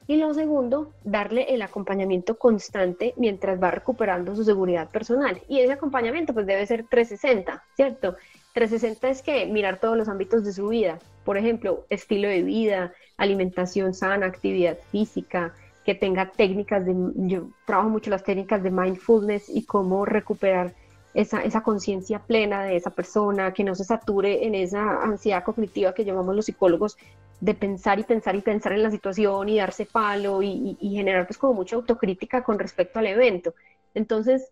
[0.07, 5.41] Y lo segundo, darle el acompañamiento constante mientras va recuperando su seguridad personal.
[5.47, 8.15] Y ese acompañamiento pues debe ser 360, ¿cierto?
[8.53, 12.93] 360 es que mirar todos los ámbitos de su vida, por ejemplo, estilo de vida,
[13.17, 15.53] alimentación sana, actividad física,
[15.85, 20.73] que tenga técnicas de, yo trabajo mucho las técnicas de mindfulness y cómo recuperar
[21.13, 25.93] esa, esa conciencia plena de esa persona, que no se sature en esa ansiedad cognitiva
[25.93, 26.97] que llamamos los psicólogos
[27.41, 31.27] de pensar y pensar y pensar en la situación y darse palo y, y generar
[31.27, 33.53] pues como mucha autocrítica con respecto al evento.
[33.93, 34.51] Entonces,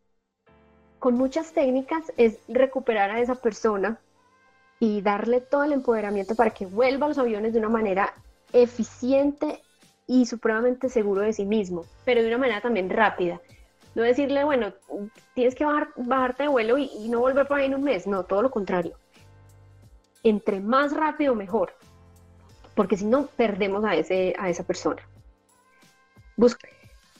[1.00, 4.00] con muchas técnicas es recuperar a esa persona
[4.80, 8.14] y darle todo el empoderamiento para que vuelva a los aviones de una manera
[8.54, 9.62] eficiente
[10.08, 13.40] y supremamente seguro de sí mismo, pero de una manera también rápida.
[13.96, 14.74] No decirle, bueno,
[15.34, 18.24] tienes que bajar, bajarte de vuelo y, no volver por ahí en un mes, no,
[18.24, 18.96] todo lo contrario.
[20.24, 21.74] Entre más rápido, mejor,
[22.80, 25.02] porque si no, perdemos a, ese, a esa persona.
[26.38, 26.70] Busca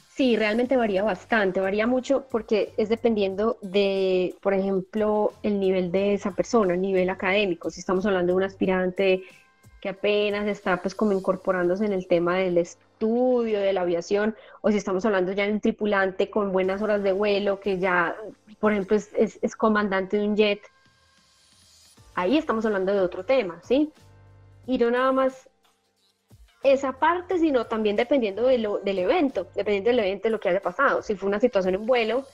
[0.08, 6.14] Sí, realmente varía bastante, varía mucho porque es dependiendo de, por ejemplo, el nivel de
[6.14, 7.68] esa persona, el nivel académico.
[7.68, 9.22] Si estamos hablando de un aspirante
[9.82, 14.70] que apenas está pues como incorporándose en el tema del estudio de la aviación, o
[14.70, 18.16] si estamos hablando ya de un tripulante con buenas horas de vuelo, que ya,
[18.60, 20.62] por ejemplo, es, comandante de un jet,
[22.14, 23.92] ahí estamos hablando de otro tema, ¿sí?
[24.66, 25.49] Y no nada más
[26.62, 30.50] esa parte, sino también dependiendo de lo, del evento, dependiendo del evento de lo que
[30.50, 32.24] haya pasado, si fue una situación en vuelo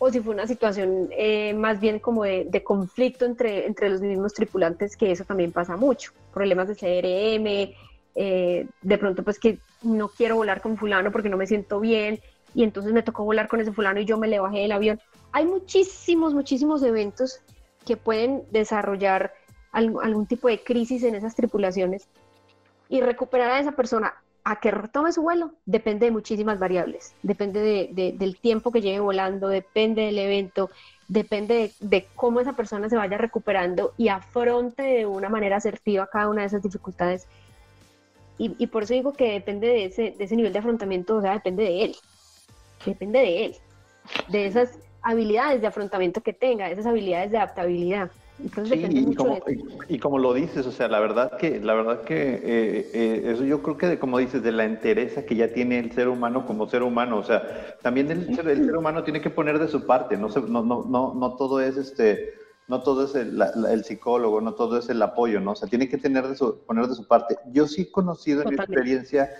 [0.00, 4.34] o si fue una situación eh, más bien como de, conflicto entre, entre los mismos
[4.34, 7.74] tripulantes, que eso también pasa mucho, problemas de CRM,
[8.14, 12.20] eh, de pronto pues que no quiero volar con fulano porque no me siento bien
[12.54, 15.00] y entonces me tocó volar con ese fulano y yo me le bajé del avión.
[15.32, 17.40] Hay muchísimos, muchísimos eventos
[17.86, 19.34] que pueden desarrollar
[19.72, 22.08] algún tipo de crisis en esas tripulaciones
[22.88, 27.14] y recuperar a esa persona a que retome su vuelo depende de muchísimas variables.
[27.22, 27.60] Depende
[27.92, 30.70] de, del tiempo que lleve volando, depende del evento,
[31.06, 36.30] depende de, cómo esa persona se vaya recuperando y afronte de una manera asertiva cada
[36.30, 37.26] una de esas dificultades.
[38.38, 41.20] Y, y por eso digo que depende de ese, de ese nivel de afrontamiento, o
[41.20, 41.96] sea, depende de él.
[42.86, 43.56] Depende de él.
[44.28, 48.10] De esas habilidades de afrontamiento que tenga, de esas habilidades de adaptabilidad
[49.88, 53.44] y, como, lo dices, o sea, la verdad que, la verdad que eh, eh, eso
[53.44, 56.46] yo creo que de, como dices, de la entereza que ya tiene el ser humano
[56.46, 60.16] como ser humano, o sea, también el, ser, humano tiene que poner de su parte,
[60.16, 62.34] no, no, no, no, no todo es este
[62.68, 65.52] no todo es el, psicólogo, no todo es el apoyo, ¿no?
[65.52, 67.38] O sea, tiene que tener de su, poner de su parte.
[67.50, 69.30] Yo sí he conocido en mi experiencia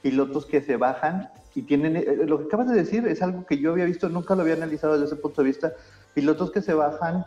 [0.00, 3.58] pilotos que se bajan y tienen, eh, lo que acabas de decir es algo que
[3.58, 5.72] yo había visto, nunca lo había analizado desde ese punto de vista,
[6.14, 7.26] pilotos que se bajan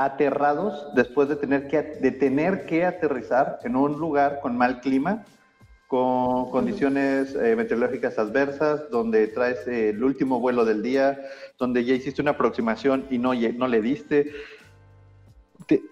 [0.00, 5.26] aterrados después de tener que, de tener que aterrizar en un lugar con mal clima,
[5.88, 11.20] con condiciones eh, meteorológicas adversas, donde traes el último vuelo del día,
[11.58, 14.32] donde ya hiciste una aproximación y no, no le diste,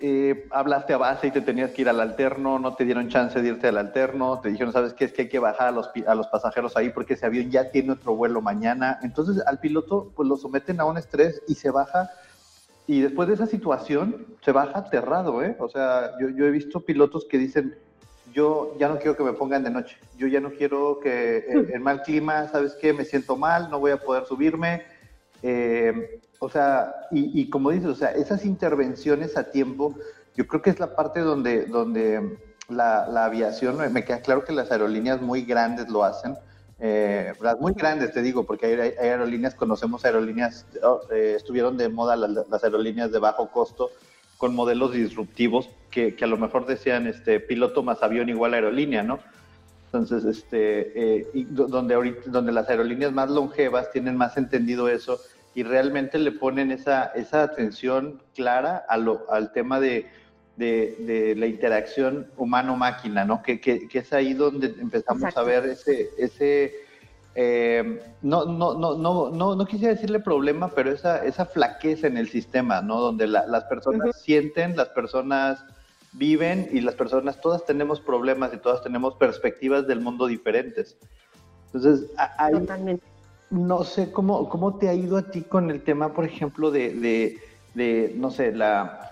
[0.01, 3.43] eh, hablaste a base y te tenías que ir al alterno, no te dieron chance
[3.43, 5.05] de irte al alterno, te dijeron, ¿sabes qué?
[5.05, 7.71] Es que hay que bajar a los, a los pasajeros ahí porque ese avión ya
[7.71, 8.99] tiene otro vuelo mañana.
[9.03, 12.11] Entonces al piloto pues lo someten a un estrés y se baja.
[12.89, 15.55] Y después de esa situación se baja aterrado, ¿eh?
[15.61, 17.77] O sea, yo, yo he visto pilotos que dicen,
[18.33, 21.83] yo ya no quiero que me pongan de noche, yo ya no quiero que en
[21.83, 22.93] mal clima, ¿sabes qué?
[22.95, 24.85] Me siento mal, no voy a poder subirme.
[25.43, 29.95] Eh, o sea, y, como dices, o sea, esas intervenciones a tiempo,
[30.35, 34.71] yo creo que es la parte donde, donde la, aviación, me queda claro que las
[34.71, 36.37] aerolíneas muy grandes lo hacen,
[36.81, 42.17] eh, muy grandes te digo, porque hay, aerolíneas, conocemos aerolíneas, oh, eh, estuvieron de moda
[42.17, 43.91] las, aerolíneas de bajo costo
[44.37, 49.19] con modelos disruptivos que, a lo mejor decían este piloto más avión igual aerolínea, ¿no?
[49.87, 55.19] Entonces, este, eh, donde, ahorita, donde las aerolíneas más longevas tienen más entendido eso
[55.55, 60.07] y realmente le ponen esa, esa atención clara al tema de,
[60.59, 63.43] de, la interacción humano-máquina, ¿no?
[63.43, 66.75] Que, que, es ahí donde empezamos a ver ese, ese
[67.35, 72.17] eh, no, no, no, no, no, no quisiera decirle problema, pero esa, esa flaqueza en
[72.17, 73.01] el sistema, ¿no?
[73.01, 75.65] Donde las personas sienten, las personas
[76.13, 80.97] viven y las personas, todas tenemos problemas y todas tenemos perspectivas del mundo diferentes.
[81.73, 83.05] Entonces, hay, Totalmente
[83.51, 87.39] no sé cómo, cómo te ha ido a ti con el tema, por ejemplo, de,
[87.75, 89.08] de, no sé, la,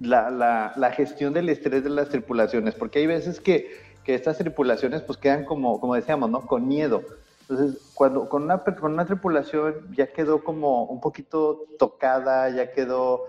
[0.00, 3.70] la, la, gestión del estrés de las tripulaciones, porque hay veces que,
[4.04, 6.46] que, estas tripulaciones pues quedan como, como decíamos, ¿no?
[6.46, 7.02] Con miedo.
[7.48, 13.24] Entonces, cuando con una, con una tripulación ya quedó como un poquito tocada, ya quedó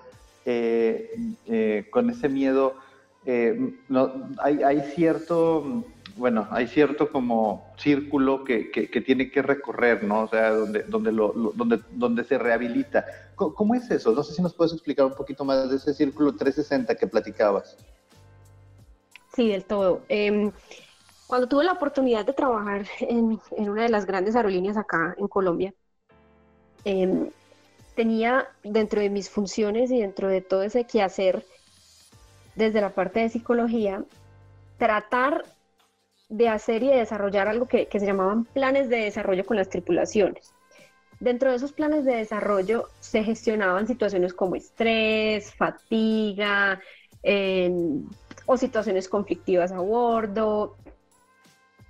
[0.45, 1.11] eh,
[1.47, 2.75] eh, con ese miedo,
[3.25, 5.83] eh, no, hay, hay cierto
[6.17, 10.23] bueno, hay cierto como círculo que, que, tiene que recorrer, ¿no?
[10.23, 13.05] O sea, donde, donde, lo, donde, donde se rehabilita.
[13.35, 14.13] ¿Cómo, es eso?
[14.13, 17.77] No sé si nos puedes explicar un poquito más de ese círculo 360 que platicabas.
[19.35, 20.03] Sí, del todo.
[20.07, 20.51] Em,
[21.27, 25.27] cuando tuve la oportunidad de trabajar en, en, una de las grandes aerolíneas acá en
[25.27, 25.73] Colombia,
[26.85, 27.29] em,
[27.93, 31.45] tenía dentro de mis funciones y dentro de todo ese quehacer,
[32.55, 34.05] desde la parte de psicología,
[34.77, 35.43] tratar
[36.29, 40.53] de hacer y de desarrollar algo que, se llamaban planes de desarrollo con las tripulaciones.
[41.19, 46.81] Dentro de esos planes de desarrollo se gestionaban situaciones como estrés, fatiga
[48.45, 50.75] o situaciones conflictivas a bordo,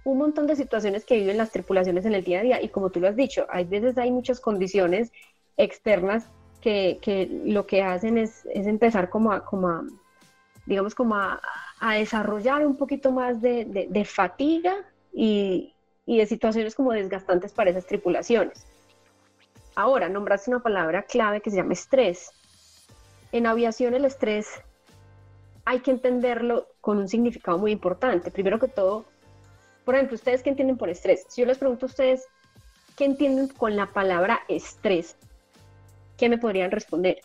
[0.03, 2.91] un montón de situaciones que viven las tripulaciones en el día a día y como
[2.91, 5.11] tú lo has dicho, hay veces hay muchas condiciones
[5.57, 6.29] externas
[6.61, 6.99] que,
[7.45, 9.83] lo que hacen es, empezar como como
[10.65, 11.39] digamos, como a,
[11.79, 14.75] a desarrollar un poquito más de, fatiga
[15.13, 15.73] y,
[16.05, 18.65] de situaciones como desgastantes para esas tripulaciones.
[19.75, 22.31] Ahora, nombraste una palabra clave que se llama estrés.
[23.31, 24.47] En aviación el estrés
[25.65, 28.31] hay que entenderlo con un significado muy importante.
[28.31, 29.05] Primero que todo,
[29.83, 31.25] por ejemplo, ¿ustedes qué entienden por estrés?
[31.27, 32.25] Si yo les pregunto a ustedes,
[32.95, 35.17] ¿qué entienden con la palabra estrés?
[36.17, 37.19] ¿Qué me podrían responder?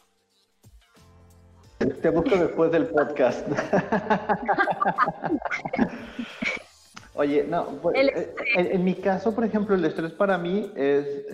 [1.81, 3.49] Te busco después del podcast.
[7.15, 11.27] Oye, no, pues, eh, en, mi caso, por ejemplo, el estrés para mí es,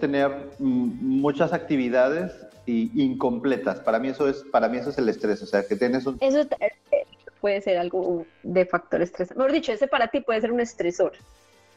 [0.00, 2.32] tener muchas actividades
[2.66, 3.78] incompletas.
[3.80, 6.18] Para mí eso es, para mí eso es el estrés, o sea, que tienes un...
[6.20, 7.06] Eso eh,
[7.40, 9.30] puede ser algo de factor estrés.
[9.36, 11.12] Mejor dicho, ese para ti puede ser un estresor.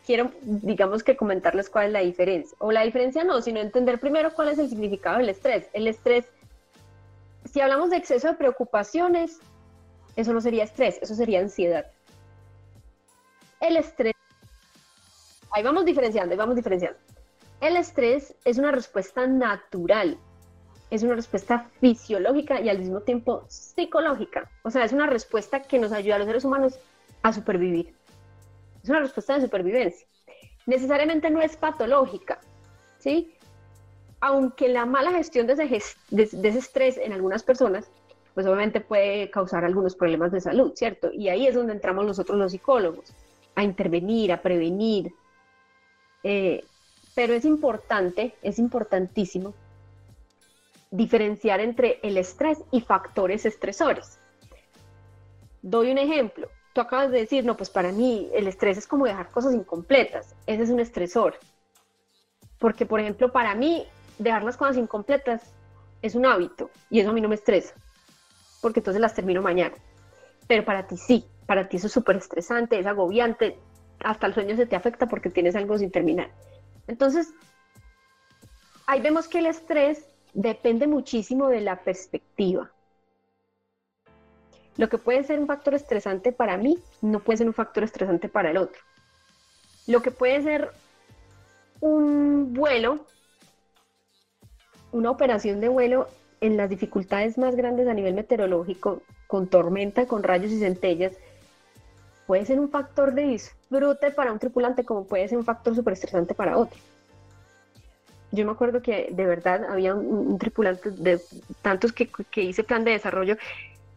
[0.03, 2.57] Quiero, digamos que comentarles cuál es la diferencia.
[2.59, 5.67] O la diferencia no, sino entender primero cuál es el significado del estrés.
[5.73, 6.25] El estrés
[7.56, 9.39] si hablamos de exceso de preocupaciones,
[10.18, 11.86] eso no sería estrés, eso sería ansiedad.
[13.62, 14.13] El estrés,
[15.52, 17.00] ahí vamos diferenciando, ahí vamos diferenciando.
[17.62, 20.18] El estrés es una respuesta natural,
[20.89, 24.52] es una respuesta fisiológica y al mismo tiempo psicológica.
[24.63, 26.78] O sea, es una respuesta que nos ayuda a los seres humanos
[27.24, 27.96] a supervivir.
[28.84, 30.06] Es una respuesta de supervivencia.
[30.65, 32.38] Necesariamente no es patológica,
[32.98, 33.34] ¿sí?
[34.25, 37.91] Aunque la mala gestión de ese, estrés en algunas personas,
[38.33, 41.11] pues obviamente puede causar algunos problemas de salud, ¿cierto?
[41.13, 43.13] Y ahí es donde entramos nosotros los psicólogos,
[43.53, 45.13] a intervenir, a prevenir.
[46.23, 46.63] Eh,
[47.13, 49.53] pero es importante, es importantísimo
[50.89, 54.17] diferenciar entre el estrés y factores estresores.
[55.61, 56.49] Doy un ejemplo.
[56.73, 60.35] Tú acabas de decir, no, pues para mí el estrés es como dejar cosas incompletas.
[60.47, 61.38] Ese es un estresor.
[62.57, 65.54] Porque, por ejemplo, para mí dejar las cosas incompletas
[66.01, 67.73] es un hábito y eso a mí no me estresa.
[68.62, 69.75] Porque entonces las termino mañana.
[70.47, 73.58] Pero para ti sí, para ti eso es súper estresante, es agobiante,
[73.99, 76.30] hasta el sueño se te afecta porque tienes algo sin terminar.
[76.88, 77.34] Entonces,
[78.86, 82.71] ahí vemos que el estrés depende muchísimo de la perspectiva.
[84.78, 88.28] Lo que puede ser un factor estresante para mí no puede ser un factor estresante
[88.28, 88.82] para el otro.
[89.88, 90.71] Lo que puede ser
[91.80, 93.06] un vuelo,
[94.95, 96.08] una operación de vuelo
[96.39, 101.13] en las dificultades más grandes a nivel meteorológico, con tormenta, con rayos y centellas,
[102.25, 105.93] puede ser un factor de disfrute para un tripulante como puede ser un factor súper
[105.93, 106.79] estresante para otro.
[108.31, 111.19] Yo me acuerdo que de verdad había un, tripulante de
[111.62, 113.36] tantos que, que, hice plan de desarrollo,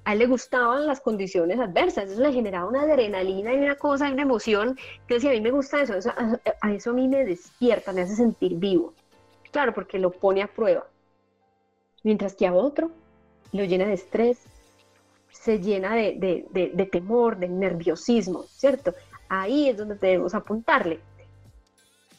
[0.05, 4.11] a él le gustaban las condiciones adversas, eso le generaba una adrenalina y una cosa,
[4.11, 7.07] una emoción, que decía, a mí me gusta eso, eso a, a eso a mí
[7.07, 8.95] me despierta, me hace sentir vivo.
[9.51, 10.87] Claro, porque lo pone a prueba.
[12.03, 12.91] Mientras que a otro
[13.53, 14.39] lo llena de estrés,
[15.31, 18.95] se llena de, temor, de nerviosismo, ¿cierto?
[19.29, 21.01] Ahí es donde debemos apuntarle.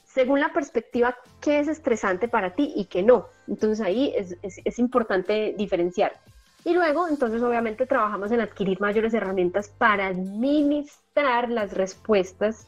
[0.05, 3.27] Según la perspectiva, ¿qué es estresante para ti y qué no?
[3.47, 6.19] Entonces ahí es, importante diferenciar.
[6.65, 12.67] Y luego, entonces, obviamente trabajamos en adquirir mayores herramientas para administrar las respuestas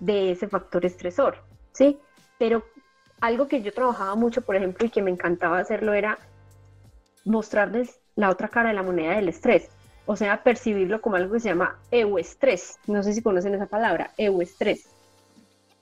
[0.00, 1.38] de ese factor estresor,
[1.72, 1.98] ¿sí?
[2.38, 2.62] Pero
[3.24, 6.18] algo que yo trabajaba mucho, por ejemplo, y que me encantaba hacerlo era
[7.24, 9.70] mostrarles la otra cara de la moneda del estrés.
[10.04, 12.78] O sea, percibirlo como algo que se llama euestrés.
[12.86, 14.90] No sé si conocen esa palabra, euestrés.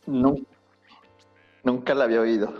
[0.07, 0.37] No,
[1.65, 2.55] nunca la había oído.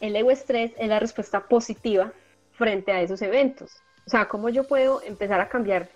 [0.00, 2.12] El euestrés es la respuesta positiva
[2.50, 3.76] frente a esos eventos.
[4.04, 5.88] O sea, cómo yo puedo empezar a cambiar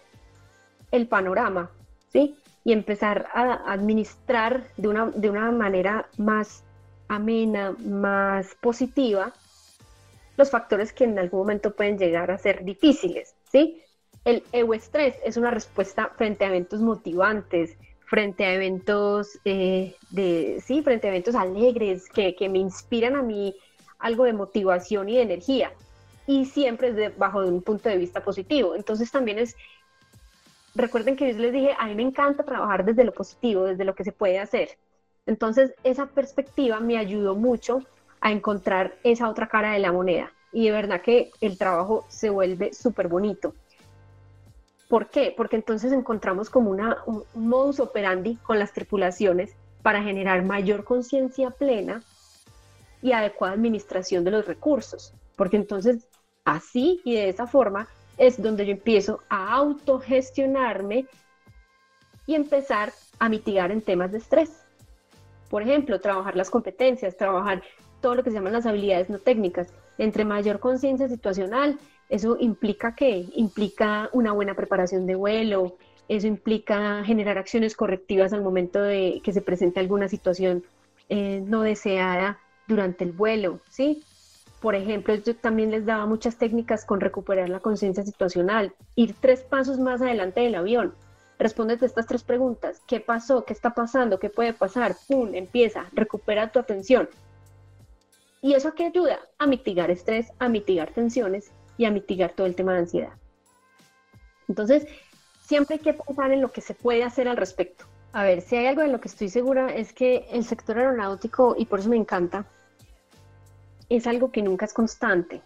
[0.92, 1.68] el panorama,
[2.12, 2.36] ¿sí?
[2.62, 6.62] Y empezar a administrar de una, de una manera más
[7.08, 9.32] amena, más positiva,
[10.36, 13.82] los factores que en algún momento pueden llegar a ser difíciles, ¿sí?
[14.24, 20.82] El euestrés es una respuesta frente a eventos motivantes, frente a eventos eh, de, sí,
[20.82, 23.54] frente a eventos alegres que, que, me inspiran a mí
[23.98, 25.72] algo de motivación y de energía.
[26.26, 28.74] Y siempre es bajo un punto de vista positivo.
[28.74, 29.56] Entonces también es,
[30.74, 33.94] recuerden que yo les dije, a mí me encanta trabajar desde lo positivo, desde lo
[33.94, 34.70] que se puede hacer.
[35.26, 37.82] Entonces esa perspectiva me ayudó mucho
[38.20, 40.32] a encontrar esa otra cara de la moneda.
[40.52, 43.54] Y de verdad que el trabajo se vuelve súper bonito.
[44.88, 45.34] ¿Por qué?
[45.36, 51.50] Porque entonces encontramos como una, un modus operandi con las tripulaciones para generar mayor conciencia
[51.50, 52.02] plena
[53.02, 55.12] y adecuada administración de los recursos.
[55.36, 56.08] Porque entonces
[56.44, 61.06] así y de esa forma es donde yo empiezo a autogestionarme
[62.26, 64.65] y empezar a mitigar en temas de estrés.
[65.48, 67.62] Por ejemplo, trabajar las competencias, trabajar
[68.00, 69.72] todo lo que se llaman las habilidades no técnicas.
[69.98, 71.78] Entre mayor conciencia situacional,
[72.08, 75.76] eso implica que implica una buena preparación de vuelo,
[76.08, 80.62] eso implica generar acciones correctivas al momento de que se presente alguna situación
[81.08, 84.02] eh, no deseada durante el vuelo, ¿sí?
[84.60, 89.42] Por ejemplo, yo también les daba muchas técnicas con recuperar la conciencia situacional, ir tres
[89.42, 90.94] pasos más adelante del avión,
[91.38, 93.44] respóndete estas tres preguntas, ¿qué pasó?
[93.44, 94.18] ¿Qué está pasando?
[94.18, 94.96] ¿Qué puede pasar?
[95.08, 95.34] ¡Pum!
[95.34, 97.08] Empieza, recupera tu atención.
[98.42, 99.18] ¿Y eso qué ayuda?
[99.38, 103.12] A mitigar estrés, a mitigar tensiones y a mitigar todo el tema de ansiedad.
[104.48, 104.86] Entonces,
[105.40, 107.86] siempre hay que pensar en lo que se puede hacer al respecto.
[108.12, 111.54] A ver, si hay algo en lo que estoy segura es que el sector aeronáutico,
[111.58, 112.46] y por eso me encanta,
[113.88, 115.42] es algo que nunca es constante.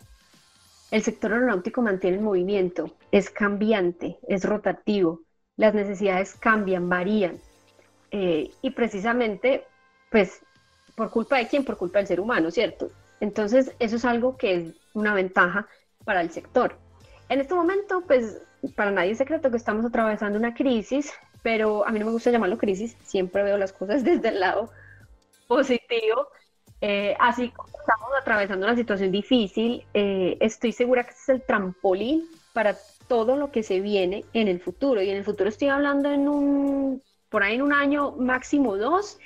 [0.90, 5.20] El sector aeronáutico mantiene el movimiento, es cambiante, es rotativo,
[5.60, 7.38] las necesidades cambian, varían.
[8.10, 9.64] Eh, y precisamente,
[10.10, 10.42] pues
[11.00, 11.64] ¿Por culpa de quién?
[11.64, 12.90] Por culpa del ser humano, ¿cierto?
[13.20, 15.66] Entonces, eso es algo que es una ventaja
[16.04, 16.76] para el sector.
[17.30, 18.42] En este momento, pues,
[18.76, 21.10] para nadie es secreto que estamos atravesando una crisis,
[21.42, 24.70] pero a mí no me gusta llamarlo crisis, siempre veo las cosas desde el lado
[25.48, 26.28] positivo.
[26.82, 31.42] Eh, así como estamos atravesando una situación difícil, eh, estoy segura que este es el
[31.46, 32.76] trampolín para
[33.10, 35.02] todo lo que se viene en el futuro.
[35.02, 39.18] Y en el futuro estoy hablando en un, por ahí en un año, máximo dos,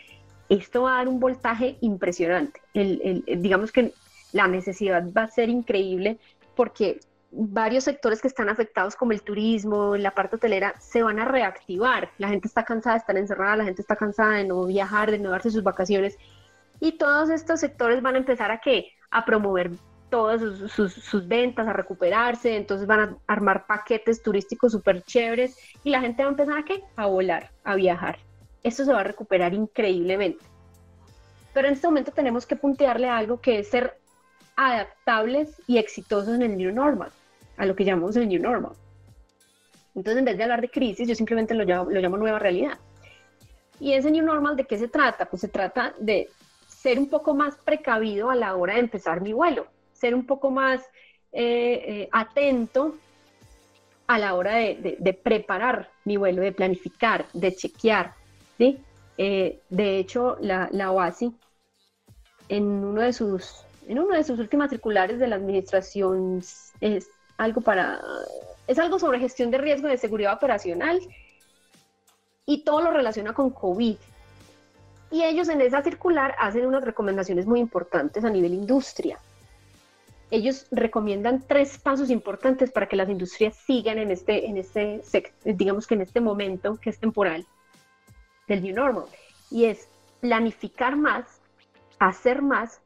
[0.48, 2.62] esto va a dar un voltaje impresionante.
[2.72, 3.92] digamos que
[4.32, 6.18] la necesidad va a ser increíble
[6.56, 6.98] porque
[7.30, 12.08] varios sectores que están afectados como el turismo, la parte hotelera, se van a reactivar.
[12.16, 15.18] La gente está cansada de estar encerrada, la gente está cansada de no viajar, de
[15.18, 16.16] no darse sus vacaciones.
[16.80, 18.92] Y todos estos sectores van a empezar a qué?
[19.10, 19.72] A promover
[20.14, 20.40] todas
[20.70, 26.22] sus, ventas, a recuperarse, entonces van a armar paquetes turísticos súper chéveres y la gente
[26.22, 26.84] va a empezar a qué?
[26.94, 28.20] A volar, a viajar.
[28.62, 30.44] Esto se va a recuperar increíblemente.
[31.52, 33.98] Pero en este momento tenemos que puntearle a algo que es ser
[34.54, 37.10] adaptables y exitosos en el New Normal,
[37.56, 38.74] a lo que llamamos el New Normal.
[39.96, 42.78] Entonces, en vez de hablar de crisis, yo simplemente lo llamo, lo llamo nueva realidad.
[43.80, 45.24] ¿Y ese New Normal de qué se trata?
[45.26, 46.28] Pues se trata de
[46.68, 49.66] ser un poco más precavido a la hora de empezar mi vuelo,
[50.04, 50.82] ser un poco más
[51.32, 52.94] eh, eh, atento
[54.06, 58.12] a la hora de, preparar mi vuelo, de planificar, de chequear.
[58.58, 58.78] ¿sí?
[59.16, 61.32] Eh, de hecho, la, la OASI,
[62.50, 66.42] en uno de sus en una de sus últimas circulares de la administración
[66.80, 68.00] es algo para
[68.66, 71.00] es algo sobre gestión de riesgo de seguridad operacional
[72.44, 73.96] y todo lo relaciona con COVID.
[75.10, 79.18] Y ellos en esa circular hacen unas recomendaciones muy importantes a nivel industria.
[80.34, 85.00] Ellos recomiendan tres pasos importantes para que las industrias sigan en este, en este,
[85.44, 87.46] digamos que en este momento que es temporal
[88.48, 89.04] del New Normal.
[89.48, 91.40] Y es planificar más,
[92.00, 92.80] hacer más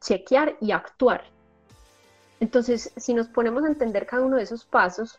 [0.00, 1.24] chequear y actuar.
[2.40, 5.18] Entonces, si nos ponemos a entender cada uno de esos pasos,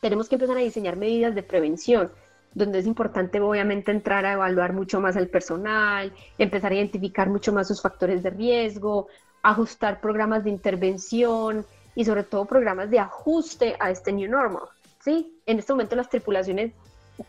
[0.00, 2.12] tenemos que empezar a diseñar medidas de prevención,
[2.54, 7.52] donde es importante obviamente entrar a evaluar mucho más al personal, empezar a identificar mucho
[7.52, 9.08] más sus factores de riesgo,
[9.42, 11.64] ajustar programas de intervención
[11.94, 14.64] y sobre todo programas de ajuste a este new normal.
[15.00, 15.38] ¿sí?
[15.46, 16.72] En este momento las tripulaciones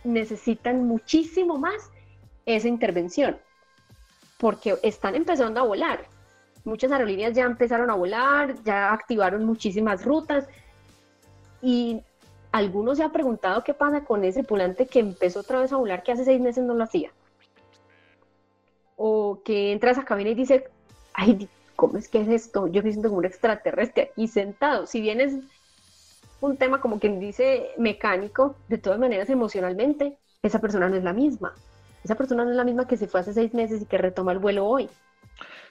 [0.03, 1.89] necesitan muchísimo más
[2.45, 3.37] esa intervención
[4.37, 6.07] porque están empezando a volar
[6.63, 10.47] muchas aerolíneas ya empezaron a volar, ya activaron muchísimas rutas
[11.61, 12.01] y
[12.51, 16.03] algunos se han preguntado qué pasa con ese tripulante que empezó otra vez a volar
[16.03, 17.11] que hace seis meses no lo hacía.
[18.95, 20.69] O que entra a esa cabina y dice,
[21.13, 21.47] ay,
[21.79, 22.67] ¿cómo es que es esto?
[22.67, 24.85] Yo me siento como un extraterrestre aquí sentado.
[24.85, 25.35] Si bien es
[26.41, 31.13] un tema como quien dice mecánico, de todas maneras emocionalmente, esa persona no es la
[31.13, 31.53] misma.
[32.03, 34.33] Esa persona no es la misma que se fue hace seis meses y que retoma
[34.33, 34.89] el vuelo hoy.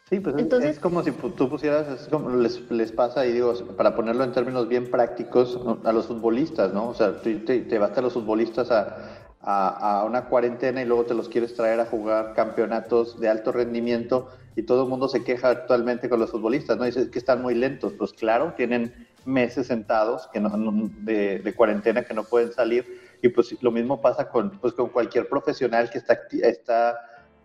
[0.09, 3.53] Sí, pues Entonces, es como si tú pusieras, es como les, les, pasa, y digo,
[3.77, 6.89] para ponerlo en términos bien prácticos, a los futbolistas, ¿no?
[6.89, 11.05] O sea, te, te vas a los futbolistas a, a, a, una cuarentena y luego
[11.05, 15.23] te los quieres traer a jugar campeonatos de alto rendimiento y todo el mundo se
[15.23, 16.85] queja actualmente con los futbolistas, ¿no?
[16.85, 17.93] Dice que están muy lentos.
[17.93, 20.51] Pues claro, tienen meses sentados que no,
[20.99, 22.85] de, de, cuarentena que no pueden salir
[23.23, 26.99] y pues lo mismo pasa con, pues, con cualquier profesional que está, está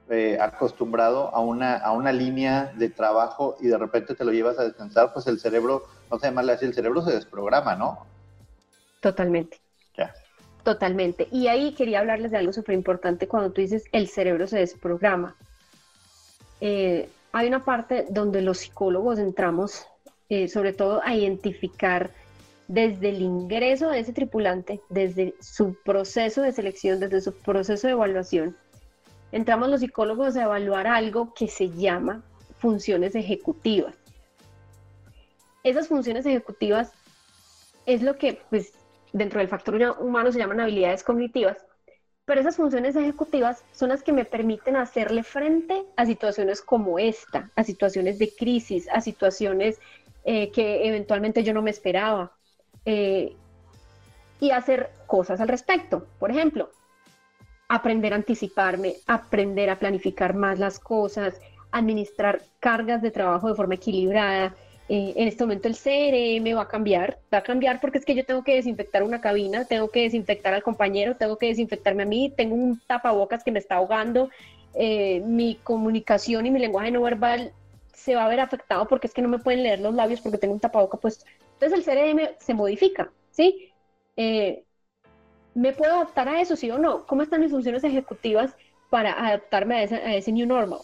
[0.09, 4.57] eh, acostumbrado a una, a una línea de trabajo y de repente te lo llevas
[4.57, 8.07] a descansar, pues el cerebro, no sé llamarle así, el cerebro se desprograma, ¿no?
[9.01, 9.61] Totalmente.
[9.95, 10.11] Ya.
[10.63, 11.27] Totalmente.
[11.31, 15.37] Y ahí quería hablarles de algo súper importante cuando tú dices el cerebro se desprograma.
[16.65, 19.85] Eh, hay una parte donde los psicólogos entramos,
[20.29, 22.11] eh, sobre todo a identificar
[22.69, 27.91] desde el ingreso de ese tripulante, desde su proceso de selección, desde su proceso de
[27.91, 28.55] evaluación,
[29.33, 32.23] entramos los psicólogos a evaluar algo que se llama
[32.59, 33.95] funciones ejecutivas.
[35.65, 36.93] Esas funciones ejecutivas
[37.85, 38.71] es lo que pues,
[39.11, 41.57] dentro del factor humano se llaman habilidades cognitivas,
[42.25, 47.51] pero esas funciones ejecutivas son las que me permiten hacerle frente a situaciones como esta,
[47.55, 49.79] a situaciones de crisis, a situaciones
[50.23, 52.31] eh, que eventualmente yo no me esperaba,
[52.85, 53.35] eh,
[54.39, 56.07] y hacer cosas al respecto.
[56.19, 56.69] Por ejemplo,
[57.67, 61.39] aprender a anticiparme, aprender a planificar más las cosas,
[61.71, 64.55] administrar cargas de trabajo de forma equilibrada.
[64.89, 68.15] Eh, en este momento el CRM va a cambiar, va a cambiar porque es que
[68.15, 72.05] yo tengo que desinfectar una cabina, tengo que desinfectar al compañero, tengo que desinfectarme a
[72.05, 74.29] mí, tengo un tapabocas que me está ahogando,
[74.73, 77.53] eh, mi comunicación y mi lenguaje no verbal
[77.93, 80.37] se va a ver afectado porque es que no me pueden leer los labios porque
[80.37, 83.71] tengo un tapabocas pues Entonces el CRM se modifica, ¿sí?
[84.17, 84.63] Eh,
[85.55, 87.05] ¿Me puedo adaptar a eso, sí o no?
[87.05, 88.55] ¿Cómo están mis funciones ejecutivas
[88.89, 90.79] para adaptarme a ese, new normal?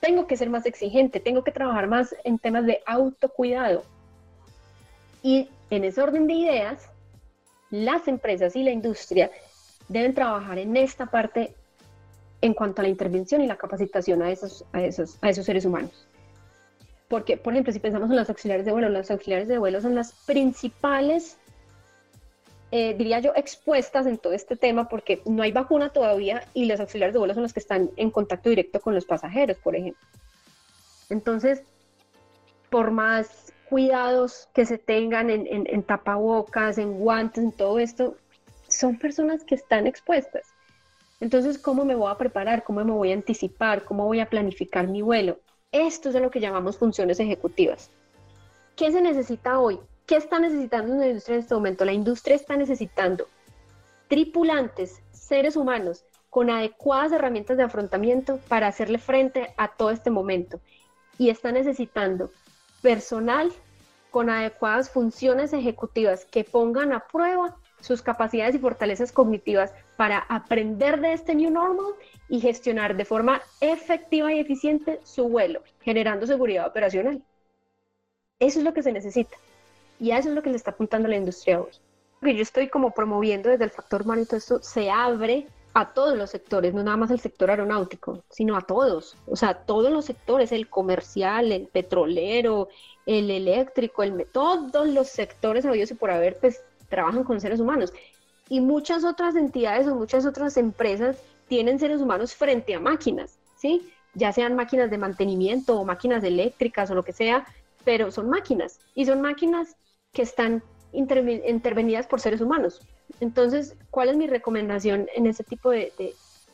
[0.00, 3.84] Tengo que ser más exigente, tengo que trabajar más en temas de autocuidado.
[5.22, 6.88] Y en ese orden de ideas,
[7.70, 9.30] las empresas y la industria
[9.88, 11.54] deben trabajar en esta parte
[12.40, 15.64] en cuanto a la intervención y la capacitación a esos, a esos, a esos seres
[15.64, 16.08] humanos.
[17.08, 19.94] Porque, por ejemplo, si pensamos en los auxiliares de vuelo, los auxiliares de vuelo son
[19.94, 21.36] las principales
[22.72, 26.78] eh, diría yo, expuestas en todo este tema porque no hay vacuna todavía y los
[26.78, 30.06] auxiliares de vuelo son los que están en contacto directo con los pasajeros, por ejemplo.
[31.08, 31.62] Entonces,
[32.70, 38.16] por más cuidados que se tengan en, en tapabocas, en guantes, en todo esto,
[38.68, 40.46] son personas que están expuestas.
[41.20, 42.64] Entonces, ¿cómo me voy a preparar?
[42.64, 43.84] ¿Cómo me voy a anticipar?
[43.84, 45.38] ¿Cómo voy a planificar mi vuelo?
[45.70, 47.90] Esto es lo que llamamos funciones ejecutivas.
[48.74, 49.78] ¿Qué se necesita hoy?
[50.10, 51.84] ¿Qué está necesitando la industria en este momento?
[51.84, 53.28] La industria está necesitando
[54.08, 60.58] tripulantes, seres humanos, con adecuadas herramientas de afrontamiento para hacerle frente a todo este momento.
[61.16, 62.32] Y está necesitando
[62.82, 63.52] personal
[64.10, 71.00] con adecuadas funciones ejecutivas que pongan a prueba sus capacidades y fortalezas cognitivas para aprender
[71.00, 71.94] de este new normal
[72.28, 77.22] y gestionar de forma efectiva y eficiente su vuelo, generando seguridad operacional.
[78.40, 79.36] Eso es lo que se necesita
[80.00, 81.70] y eso es lo que le está apuntando la industria hoy.
[82.22, 85.92] Que yo estoy como promoviendo desde el factor humano y todo esto se abre a
[85.92, 89.92] todos los sectores, no nada más al sector aeronáutico, sino a todos, o sea, todos
[89.92, 92.68] los sectores, el comercial, el petrolero,
[93.06, 97.92] el eléctrico, el todos los sectores habidos y por haber, pues trabajan con seres humanos.
[98.48, 103.88] Y muchas otras entidades o muchas otras empresas tienen seres humanos frente a máquinas, ¿sí?
[104.14, 107.46] Ya sean máquinas de mantenimiento o máquinas eléctricas o lo que sea,
[107.84, 109.76] pero son máquinas y son máquinas
[110.12, 112.80] que están intervenidas por seres humanos.
[113.20, 115.92] Entonces, ¿cuál es mi recomendación en ese tipo de,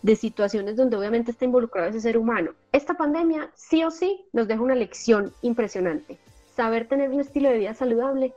[0.03, 2.53] de situaciones donde obviamente está involucrado ese ser humano?
[2.73, 6.19] Esta pandemia sí o sí nos deja una lección impresionante.
[6.55, 8.35] Saber tener un estilo de vida saludable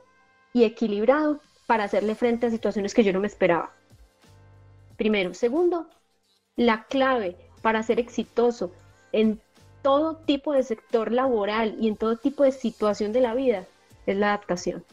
[0.52, 3.72] y equilibrado para hacerle frente a situaciones que yo no me esperaba.
[4.96, 5.34] Primero.
[5.34, 5.86] Segundo,
[6.56, 8.72] la clave para ser exitoso
[9.12, 9.40] en
[9.82, 13.66] todo tipo de sector laboral y en todo tipo de situación de la vida
[14.06, 14.84] es la adaptación.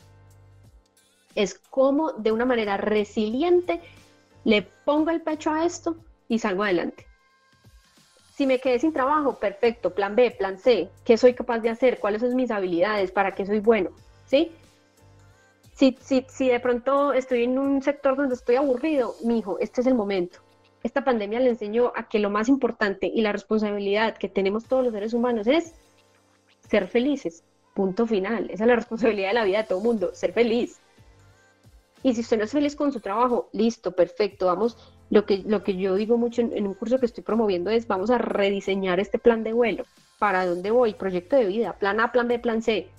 [1.38, 3.80] Es como de una manera resiliente
[4.44, 7.06] le pongo el pecho a esto y salgo adelante.
[8.36, 12.00] Si me quedé sin trabajo, perfecto, plan B, plan C, ¿qué soy capaz de hacer?
[12.00, 13.12] ¿Cuáles son mis habilidades?
[13.12, 13.92] ¿Para qué soy bueno?
[14.26, 14.52] ¿Sí?
[15.76, 19.82] Si, si, si de pronto estoy en un sector donde estoy aburrido, mi hijo, este
[19.82, 20.40] es el momento.
[20.82, 24.84] Esta pandemia le enseñó a que lo más importante y la responsabilidad que tenemos todos
[24.84, 25.76] los seres humanos es
[26.68, 27.44] ser felices.
[27.76, 28.50] Punto final.
[28.50, 30.80] Esa es la responsabilidad de la vida de todo mundo, ser feliz.
[32.04, 34.46] Y si usted no es feliz con su trabajo, listo, perfecto.
[34.46, 34.78] Vamos,
[35.10, 37.88] lo que, lo que yo digo mucho en, en, un curso que estoy promoviendo es
[37.88, 39.84] vamos a rediseñar este plan de vuelo.
[40.20, 40.94] ¿Para dónde voy?
[40.94, 42.90] Proyecto de vida, plan A, plan B, plan C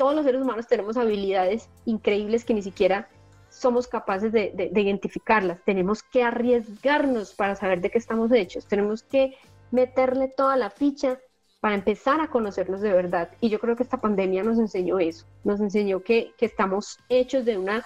[0.00, 3.10] todos los seres humanos tenemos habilidades increíbles que ni siquiera
[3.50, 5.62] somos capaces de, identificarlas.
[5.62, 8.64] Tenemos que arriesgarnos para saber de qué estamos hechos.
[8.64, 9.36] Tenemos que
[9.70, 11.20] meterle toda la ficha
[11.60, 13.30] para empezar a conocernos de verdad.
[13.40, 15.26] Y yo creo que esta pandemia nos enseñó eso.
[15.44, 17.84] Nos enseñó que, estamos hechos de una,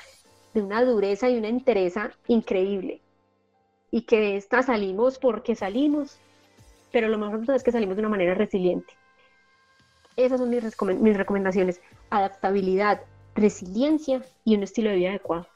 [0.55, 3.01] de una dureza y una entereza increíble.
[3.91, 6.18] Y que de esta salimos porque salimos.
[6.93, 8.93] Pero lo mejor es que salimos de una manera resiliente.
[10.16, 10.62] Esas son mis,
[11.01, 11.81] mis recomendaciones.
[12.11, 13.03] Adaptabilidad,
[13.35, 15.49] resiliencia y un estilo de vida adecuado.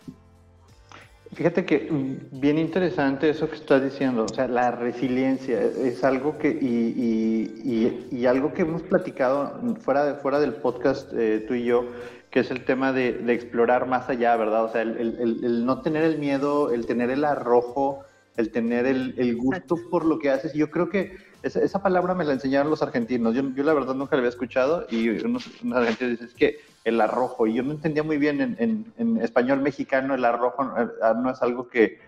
[1.34, 6.38] Fíjate que mm, bien interesante eso que estás diciendo, o sea, la resiliencia es algo
[6.38, 11.64] que, y, y, algo que hemos platicado fuera, de, fuera del podcast eh, tú y
[11.64, 11.84] yo,
[12.30, 14.64] que es el tema de, de, explorar más allá, ¿verdad?
[14.64, 18.04] O sea, el, el, el, no tener el miedo, el tener el arrojo,
[18.36, 20.54] el tener el, gusto por lo que haces.
[20.54, 23.34] Yo creo que esa, esa, palabra me la enseñaron los argentinos.
[23.34, 27.00] Yo, yo la verdad nunca la había escuchado y unos, argentinos dicen es que el
[27.00, 27.46] arrojo.
[27.46, 31.68] Y yo no entendía muy bien en, español mexicano el arrojo no ah, es algo
[31.68, 31.98] que,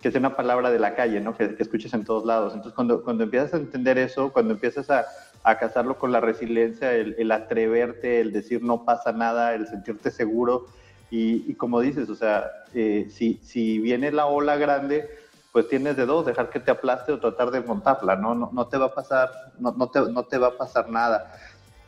[0.00, 1.36] que sea una palabra de la calle, ¿no?
[1.36, 2.54] Que, escuches en todos lados.
[2.54, 5.06] Entonces, cuando, cuando empiezas a entender eso, cuando empiezas a,
[5.42, 10.10] a casarlo con la resiliencia, el, el, atreverte, el decir no pasa nada, el sentirte
[10.10, 10.66] seguro.
[11.10, 15.08] Y, y como dices, o sea, eh, si, si viene la ola grande,
[15.52, 18.34] pues tienes de dos, dejar que te aplaste o tratar de montarla, ¿no?
[18.34, 21.32] No, no te va a pasar, no, no, te, no te va a pasar nada.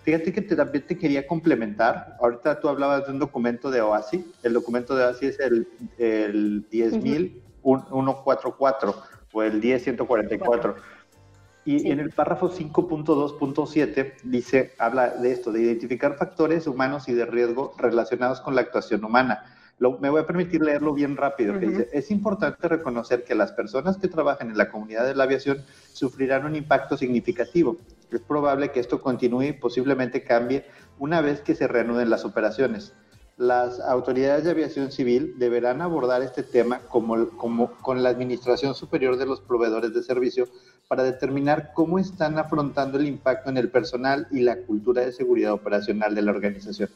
[0.03, 2.17] Fíjate que también te quería complementar.
[2.21, 4.31] Ahorita tú hablabas de un documento de OASI.
[4.43, 8.95] El documento de OASI es el, el 10.144
[9.33, 10.77] o el 10144.
[11.65, 17.25] Y en el párrafo 5.2.7 dice, habla de esto, de identificar factores humanos y de
[17.25, 19.45] riesgo relacionados con la actuación humana
[19.91, 23.97] me voy a permitir leerlo bien rápido, que dice, es importante reconocer que las personas
[23.97, 27.77] que trabajan en la comunidad de la aviación sufrirán un impacto significativo.
[28.13, 30.67] Es probable que esto continúe y posiblemente cambie
[30.99, 32.93] una vez que se reanuden las operaciones.
[33.39, 37.31] Las autoridades de aviación civil deberán abordar este tema como,
[37.81, 40.49] con la Administración Superior de los Proveedores de Servicio
[40.87, 45.55] para determinar cómo están afrontando el impacto en el personal y la cultura de seguridad
[45.55, 46.91] operacional de la organización.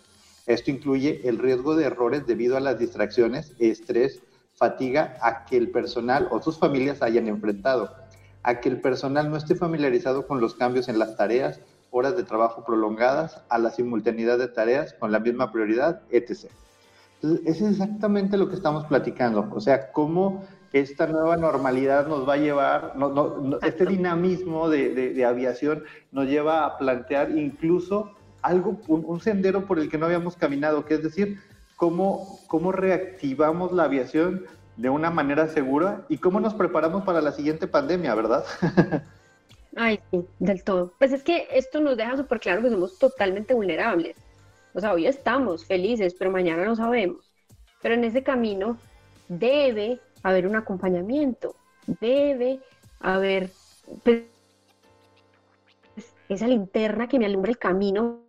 [0.46, 4.20] Esto incluye el riesgo de errores debido a las distracciones, estrés,
[4.54, 7.90] fatiga a que el personal o sus familias hayan enfrentado,
[8.47, 12.22] a que el personal no esté familiarizado con los cambios en las tareas, horas de
[12.22, 16.49] trabajo prolongadas, a la simultaneidad de tareas con la misma prioridad, etc.
[17.20, 22.34] Entonces, es exactamente lo que estamos platicando, o sea, cómo esta nueva normalidad nos va
[22.34, 22.94] a llevar,
[23.62, 25.82] este dinamismo de, aviación
[26.12, 30.94] nos lleva a plantear incluso algo, un, sendero por el que no habíamos caminado, que
[30.94, 31.40] es decir,
[31.74, 34.44] cómo, cómo reactivamos la aviación
[34.76, 38.44] de una manera segura y cómo nos preparamos para la siguiente pandemia, ¿verdad?
[39.76, 40.92] Ay, sí, del todo.
[40.98, 44.16] Pues es que esto nos deja súper claro que somos totalmente vulnerables.
[44.72, 47.30] O sea, hoy estamos felices, pero mañana no sabemos.
[47.82, 48.78] Pero en ese camino
[49.28, 51.54] debe haber un acompañamiento,
[52.00, 52.60] debe
[53.00, 53.50] haber
[54.02, 54.24] pues,
[56.28, 58.20] esa linterna que me alumbra el camino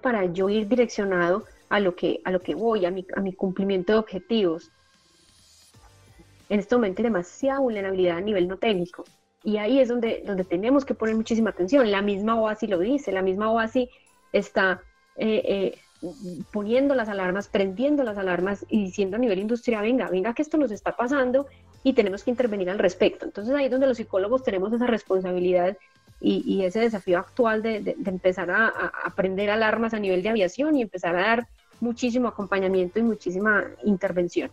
[0.00, 3.32] para yo ir direccionado a lo que, a lo que voy, a mi, a mi
[3.32, 4.70] cumplimiento de objetivos.
[6.50, 9.04] En este momento hay demasiada vulnerabilidad a nivel no técnico.
[9.42, 11.90] Y ahí es donde, donde tenemos que poner muchísima atención.
[11.90, 13.88] La misma OASI lo dice, la misma OASI
[14.32, 14.82] está
[15.16, 15.78] eh, eh,
[16.52, 20.58] poniendo las alarmas, prendiendo las alarmas y diciendo a nivel industria, venga, venga que esto
[20.58, 21.46] nos está pasando
[21.84, 23.24] y tenemos que intervenir al respecto.
[23.24, 25.78] Entonces ahí es donde los psicólogos tenemos esa responsabilidad
[26.22, 28.68] y, ese desafío actual de, empezar a,
[29.04, 31.48] aprender alarmas a nivel de aviación y empezar a dar
[31.80, 34.50] muchísimo acompañamiento y muchísima intervención.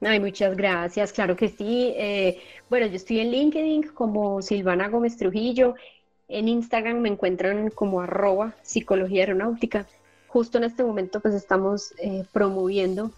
[0.00, 1.94] Ay, muchas gracias, claro que sí.
[1.96, 5.74] Eh, bueno, yo estoy en LinkedIn como Silvana Gómez Trujillo,
[6.28, 9.86] en Instagram me encuentran como arroba psicología aeronáutica
[10.34, 13.12] justo en este momento pues estamos eh, promoviendo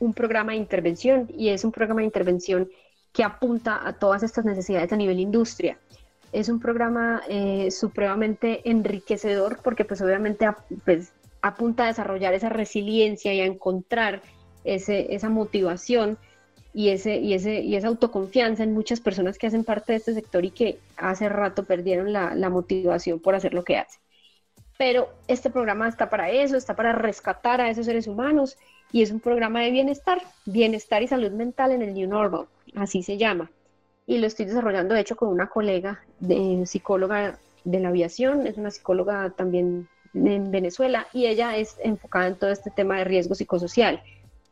[0.00, 2.68] un programa de intervención y es un programa de intervención
[3.14, 5.78] que apunta a todas estas necesidades a nivel industria.
[6.30, 10.46] Es un programa eh, supremamente enriquecedor porque pues obviamente
[10.84, 11.10] pues,
[11.40, 14.20] apunta a desarrollar esa resiliencia y a encontrar
[14.64, 16.18] ese, esa motivación
[16.72, 20.14] y, ese, y, ese, y esa autoconfianza en muchas personas que hacen parte de este
[20.14, 24.00] sector y que hace rato perdieron la, la motivación por hacer lo que hacen
[24.80, 28.56] pero este programa está para eso, está para rescatar a esos seres humanos
[28.90, 33.02] y es un programa de bienestar, bienestar y salud mental en el New Normal, así
[33.02, 33.50] se llama.
[34.06, 38.56] Y lo estoy desarrollando, de hecho, con una colega de psicóloga de la aviación, es
[38.56, 43.34] una psicóloga también en Venezuela y ella es enfocada en todo este tema de riesgo
[43.34, 44.02] psicosocial.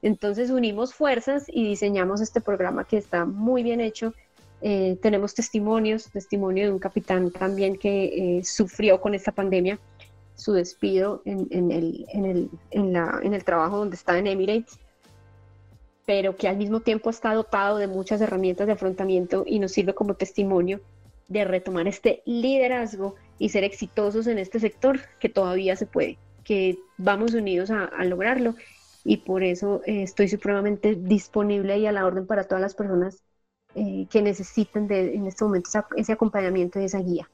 [0.03, 4.14] Entonces unimos fuerzas y diseñamos este programa que está muy bien hecho.
[4.61, 9.78] Eh, tenemos testimonios, testimonio de un capitán también que eh, sufrió con esta pandemia
[10.38, 14.78] su despido en, el, trabajo donde está en Emirates,
[16.07, 19.94] pero que al mismo tiempo está dotado de muchas herramientas de afrontamiento y nos sirve
[19.94, 20.80] como testimonio
[21.26, 26.78] de retomar este liderazgo y ser exitosos en este sector que todavía se puede, que
[26.96, 28.55] vamos unidos a, lograrlo
[29.09, 33.23] y por eso eh, estoy supremamente disponible y a la orden para todas las personas
[33.75, 37.27] eh, que necesiten de, en este momento ese acompañamiento y esa guía.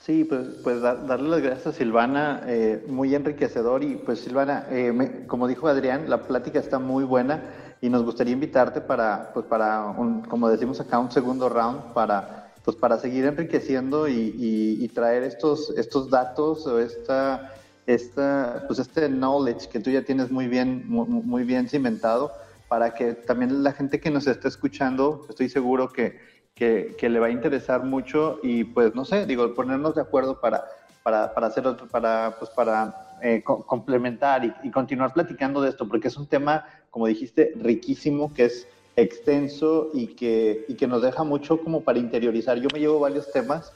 [0.00, 5.24] Sí, pues, pues darle las gracias a Silvana, eh, muy enriquecedor y pues Silvana, eh,
[5.28, 9.84] como dijo Adrián, la plática está muy buena y nos gustaría invitarte para, pues para
[9.90, 15.70] un, como decimos acá, un segundo round para, pues para seguir enriqueciendo y, traer estos,
[15.76, 17.52] estos datos o esta,
[17.86, 22.32] esta, pues este knowledge que tú ya tienes muy bien, muy bien cimentado
[22.68, 27.26] para que también la gente que nos está escuchando, estoy seguro que que, le va
[27.26, 30.64] a interesar mucho y pues no sé, digo, ponernos de acuerdo para,
[31.02, 35.86] para, para hacer otro, para, pues para eh, complementar y, y, continuar platicando de esto,
[35.86, 38.66] porque es un tema, como dijiste, riquísimo, que es
[38.96, 42.58] extenso y que, y que nos deja mucho como para interiorizar.
[42.58, 43.74] Yo me llevo varios temas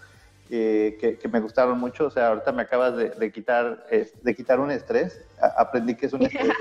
[0.50, 3.86] eh, que, que, me gustaron mucho, o sea, ahorita me acabas de, de quitar,
[4.22, 5.20] de quitar un estrés,
[5.56, 6.52] aprendí que es un estrés.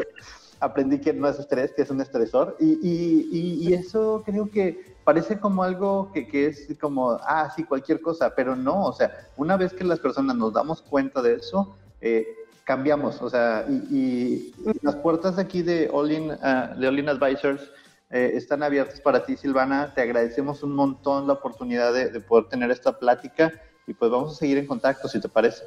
[0.60, 2.56] aprendí que no es estrés, que es un estresor.
[2.60, 7.64] Y, y, y, eso creo que parece como algo que, que, es como, ah, sí,
[7.64, 11.36] cualquier cosa, pero no, o sea, una vez que las personas nos damos cuenta de
[11.36, 12.28] eso, eh,
[12.64, 17.72] cambiamos, o sea, y, las puertas aquí de All In, uh, de All In Advisors
[18.12, 22.46] eh, están abiertas para ti, Silvana, te agradecemos un montón la oportunidad de, de poder
[22.50, 23.52] tener esta plática
[23.90, 25.66] y pues vamos a seguir en contacto, si te parece.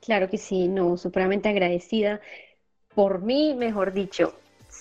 [0.00, 2.20] Claro que sí, no, supremamente agradecida.
[2.94, 4.34] Por mí, mejor dicho,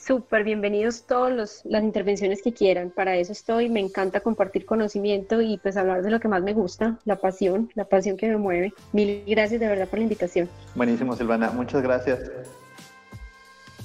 [0.05, 2.91] Súper bienvenidos todos las intervenciones que quieran.
[2.91, 3.69] Para eso estoy.
[3.69, 7.71] Me encanta compartir conocimiento y pues hablar de lo que más me gusta, la pasión,
[7.73, 8.73] la pasión que me mueve.
[8.93, 10.47] Mil gracias de verdad por la invitación.
[10.75, 11.49] Buenísimo, Silvana.
[11.49, 12.19] Muchas gracias.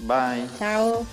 [0.00, 0.44] Bye.
[0.58, 1.06] Chao.